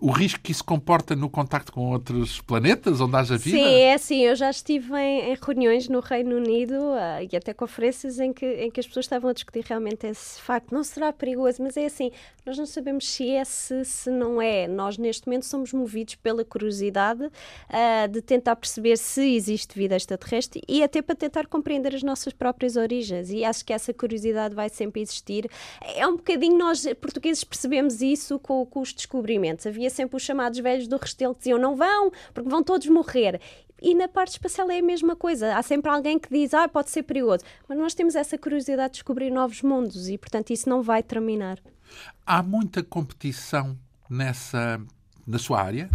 [0.00, 3.58] o risco que isso comporta no contacto com outros planetas onde haja vida?
[3.58, 4.20] Sim, é assim.
[4.22, 8.46] Eu já estive em, em reuniões no Reino Unido uh, e até conferências em que,
[8.46, 10.72] em que as pessoas estavam a discutir realmente esse facto.
[10.72, 12.10] Não será perigoso, mas é assim.
[12.46, 14.66] Nós não sabemos se é, se, se não é.
[14.66, 20.62] Nós, neste momento, somos movidos pela curiosidade uh, de tentar perceber se existe vida extraterrestre
[20.66, 23.30] e até para tentar compreender as nossas próprias origens.
[23.30, 25.50] E acho que essa curiosidade vai sempre existir.
[25.94, 29.66] É um bocadinho nós, portugueses, percebemos isso com, com os descobrimentos.
[29.66, 33.40] Havia sempre os chamados velhos do Restelo que diziam não vão, porque vão todos morrer.
[33.82, 35.56] E na parte espacial é a mesma coisa.
[35.56, 37.44] Há sempre alguém que diz, ah, pode ser perigoso.
[37.68, 41.58] Mas nós temos essa curiosidade de descobrir novos mundos e, portanto, isso não vai terminar.
[42.26, 43.76] Há muita competição
[44.08, 44.80] nessa,
[45.26, 45.88] na sua área?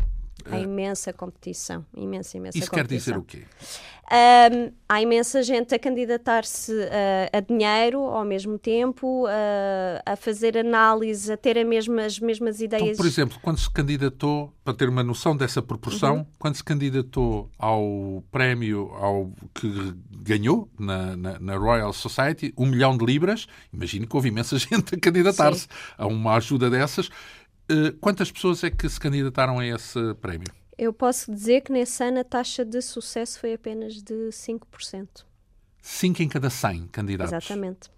[0.50, 3.22] Há imensa competição, imensa, imensa Isso competição.
[3.22, 3.46] quer dizer o quê?
[4.06, 6.86] Um, há imensa gente a candidatar-se uh,
[7.34, 9.30] a dinheiro ao mesmo tempo, uh,
[10.06, 12.84] a fazer análise, a ter as mesmas, mesmas ideias.
[12.84, 16.26] Então, por exemplo, quando se candidatou, para ter uma noção dessa proporção, uhum.
[16.38, 22.96] quando se candidatou ao prémio ao que ganhou na, na, na, Royal Society, um milhão
[22.96, 25.68] de libras, imagino que houve imensa gente a candidatar-se
[25.98, 27.10] a uma ajuda dessas.
[27.72, 30.48] Uh, quantas pessoas é que se candidataram a esse prémio?
[30.78, 35.08] Eu posso dizer que nesse ano a taxa de sucesso foi apenas de 5%.
[35.82, 37.34] 5 em cada 100 candidatos.
[37.34, 37.90] Exatamente.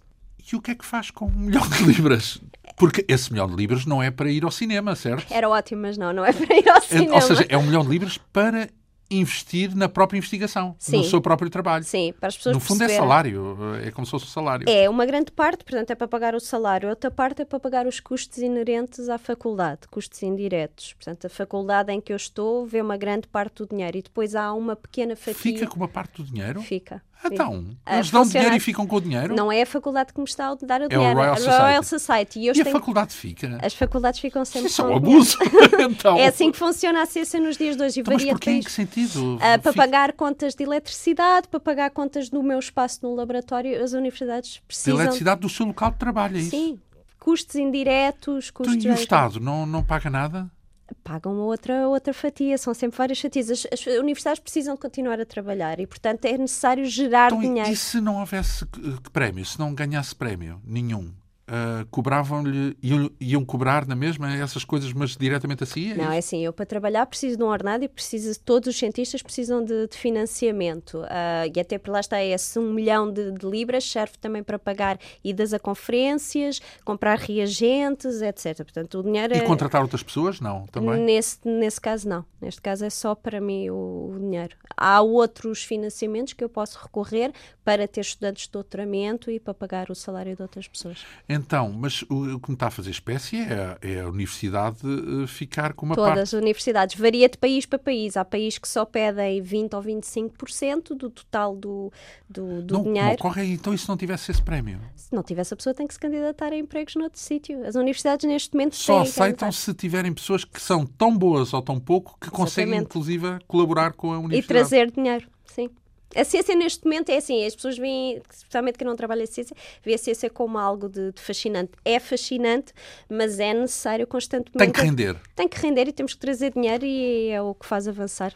[0.52, 2.40] E o que é que faz com um milhão de libras?
[2.78, 5.34] Porque esse milhão de libras não é para ir ao cinema, certo?
[5.34, 7.16] Era ótimo, mas não, não é para ir ao cinema.
[7.16, 8.70] Ou seja, é um milhão de libras para
[9.10, 10.98] investir na própria investigação, Sim.
[10.98, 11.84] no seu próprio trabalho.
[11.84, 12.98] Sim, para as pessoas No fundo é perceberem.
[12.98, 14.70] é salário, é como se fosse o salário.
[14.70, 17.88] É, uma grande parte, portanto, é para pagar o salário, outra parte é para pagar
[17.88, 20.94] os custos inerentes à faculdade, custos indiretos.
[20.94, 24.36] Portanto, a faculdade em que eu estou vê uma grande parte do dinheiro e depois
[24.36, 25.34] há uma pequena fatia...
[25.36, 26.62] Fica com uma parte do dinheiro?
[26.62, 27.02] Fica.
[27.26, 29.36] Então, eles dão dinheiro e ficam com o dinheiro?
[29.36, 31.20] Não é a faculdade que me está a dar o é dinheiro.
[31.20, 31.36] O Royal.
[31.36, 32.40] Royal Society.
[32.40, 32.72] E, e a tenho...
[32.72, 33.58] faculdade fica?
[33.62, 35.38] As faculdades ficam sempre Isso é um abuso.
[35.80, 36.18] então...
[36.18, 38.00] É assim que funciona a ciência nos dias de hoje.
[38.00, 38.52] E então, mas porquê?
[38.52, 39.36] Em que sentido?
[39.36, 43.94] Uh, para pagar contas de eletricidade, para pagar contas do meu espaço no laboratório, as
[43.94, 44.96] universidades precisam...
[44.96, 46.52] De eletricidade do seu local de trabalho, é isso?
[46.52, 46.80] Sim.
[47.20, 48.76] Custos indiretos, custos...
[48.76, 50.50] Então, e o Estado não, não paga nada?
[50.96, 53.50] Pagam outra, outra fatia, são sempre várias fatias.
[53.50, 57.70] As, as, universidades precisam continuar a trabalhar e, portanto, é necessário gerar então, dinheiro.
[57.70, 58.66] E se não houvesse
[59.12, 61.14] prémio, se não ganhasse prémio nenhum?
[61.48, 65.94] Uh, cobravam-lhe, iam, iam, cobrar na mesma essas coisas, mas diretamente assim?
[65.94, 68.78] É não, é assim, eu para trabalhar preciso de um ordenado e preciso, todos os
[68.78, 71.00] cientistas precisam de, de financiamento.
[71.00, 74.60] Uh, e até por lá está, esse um milhão de, de, libras serve também para
[74.60, 78.58] pagar idas a conferências, comprar reagentes, etc.
[78.58, 79.42] Portanto, o dinheiro E é...
[79.42, 80.42] contratar outras pessoas?
[80.42, 81.02] Não, também?
[81.02, 82.26] Nesse, nesse caso, não.
[82.42, 84.54] Neste caso é só para mim o, o dinheiro.
[84.76, 87.32] Há outros financiamentos que eu posso recorrer
[87.64, 91.06] para ter estudantes de doutoramento e para pagar o salário de outras pessoas.
[91.28, 91.37] Então,
[91.74, 95.86] mas o que me está a fazer espécie é, é a universidade uh, ficar com
[95.86, 96.22] uma Todas parte...
[96.22, 96.96] as universidades.
[96.96, 98.18] Varia de país para país.
[98.18, 101.92] Há países que só pedem 20% ou 25% do total do,
[102.30, 103.08] do, do não, dinheiro.
[103.08, 104.80] Não ocorre então e se não tivesse esse prémio?
[104.96, 107.66] Se não tivesse a pessoa tem que se candidatar a empregos noutro sítio.
[107.66, 111.80] As universidades neste momento Só aceitam se tiverem pessoas que são tão boas ou tão
[111.80, 112.90] pouco que conseguem Exatamente.
[112.90, 114.46] inclusive colaborar com a universidade.
[114.46, 115.70] E trazer dinheiro, sim.
[116.16, 119.56] A ciência neste momento é assim, as pessoas veem, especialmente quem não trabalha a ciência,
[119.84, 121.72] vê a ciência como algo de, de, fascinante.
[121.84, 122.74] É fascinante,
[123.10, 124.58] mas é necessário constantemente...
[124.58, 125.16] Tem que render.
[125.36, 128.34] Tem que render e temos que trazer dinheiro e é o que faz avançar.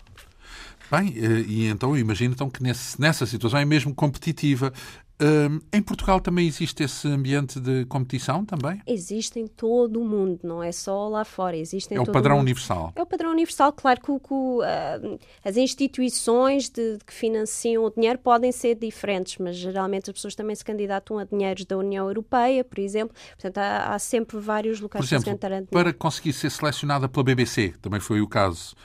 [0.92, 1.14] Bem,
[1.48, 4.74] e então eu imagino então, que nesse, nessa situação é mesmo competitiva.
[5.22, 8.82] Um, em Portugal também existe esse ambiente de competição também?
[8.88, 11.56] Existe em todo o mundo, não é só lá fora.
[11.56, 12.46] Existe em é o todo padrão o mundo.
[12.46, 12.92] universal.
[12.96, 13.72] É o padrão universal.
[13.72, 19.56] Claro que, que uh, as instituições de, que financiam o dinheiro podem ser diferentes, mas
[19.56, 23.16] geralmente as pessoas também se candidatam a dinheiros da União Europeia, por exemplo.
[23.34, 27.24] Portanto, há, há sempre vários locais por exemplo, para se Para conseguir ser selecionada pela
[27.24, 28.76] BBC, também foi o caso,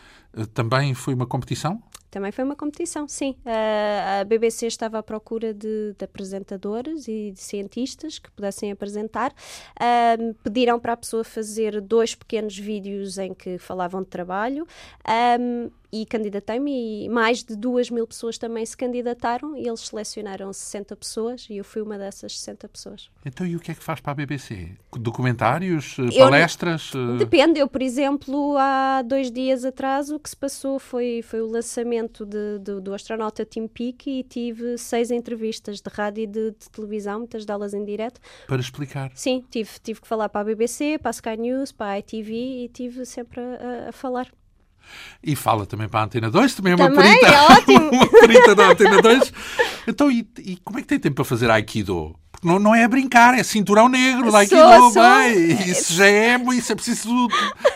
[0.53, 1.82] também foi uma competição?
[2.17, 3.37] Também foi uma competição, sim.
[3.45, 9.35] Uh, a BBC estava à procura de, de, apresentadores e de cientistas que pudessem apresentar.
[10.43, 14.67] Pediram para a pessoa fazer dois pequenos vídeos em que falavam de trabalho.
[15.39, 20.53] Um, e candidatei-me e mais de duas mil pessoas também se candidataram e eles selecionaram
[20.53, 23.11] 60 pessoas e eu fui uma dessas 60 pessoas.
[23.24, 24.70] Então, e o que é que faz para a BBC?
[24.93, 25.97] Documentários?
[25.99, 26.93] Eu, palestras?
[27.18, 27.61] Depende.
[27.61, 32.24] Eu, por exemplo, há dois dias atrás o que se passou foi, foi o lançamento
[32.24, 36.70] de, de, do astronauta Tim Peake e tive seis entrevistas de rádio e de, de,
[36.70, 38.20] televisão, muitas delas em direto.
[38.47, 39.11] Para explicar?
[39.14, 42.32] Sim, tive, tive que falar para a BBC, para a Sky News, para a ITV
[42.64, 44.28] e tive sempre a, a falar.
[45.22, 47.26] E fala também para a Antena 2, também é também, uma perita.
[47.26, 47.91] É ótimo.
[47.93, 49.32] uma perita da Antena 2.
[49.89, 52.14] Então, e, e, como é que tem tempo para fazer Aikido?
[52.30, 54.61] Porque não, não é brincar, é cinturão negro da Aikido.
[54.61, 55.03] Sou, sou.
[55.03, 57.09] Bem, isso já é, isso é preciso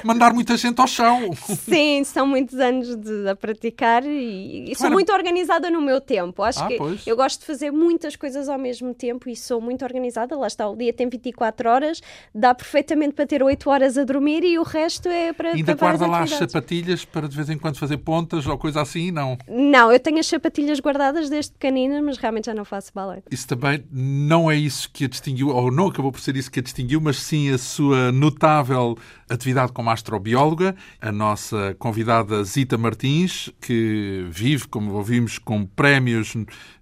[0.05, 1.31] mandar muita gente ao chão.
[1.65, 6.43] Sim, são muitos anos de, a praticar e, e sou muito organizada no meu tempo.
[6.43, 7.07] Acho Ah, que pois.
[7.07, 10.37] eu gosto de fazer muitas coisas ao mesmo tempo e sou muito organizada.
[10.37, 12.01] Lá está, o dia tem 24 horas,
[12.35, 15.87] dá perfeitamente para ter 8 horas a dormir e o resto é para, Ainda para
[15.89, 17.00] guarda lá as atividades.
[17.05, 19.11] Para de vez em quando fazer pontas ou coisa assim?
[19.11, 19.37] Não.
[19.49, 23.23] Não, eu tenho as sapatilhas guardadas desde pequenina, mas realmente já não faço balé.
[23.31, 26.61] Isso também não é isso que a distinguiu, ou não acabou por ser isso que
[26.61, 28.97] a distinguiu, mas sim a sua notável
[29.29, 30.75] atividade como astrobióloga.
[31.01, 36.35] A nossa convidada Zita Martins, que vive, como ouvimos, com prémios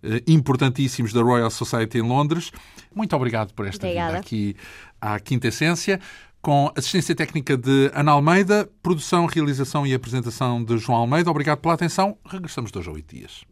[0.02, 2.50] eh, importantíssimos da Royal Society em Londres.
[2.94, 4.08] Muito obrigado por esta Obrigada.
[4.08, 4.56] vinda aqui
[5.00, 6.00] à Quinta Essência.
[6.40, 11.30] Com assistência técnica de Ana Almeida, produção, realização e apresentação de João Almeida.
[11.30, 12.16] Obrigado pela atenção.
[12.24, 13.47] Regressamos dois a oito dias.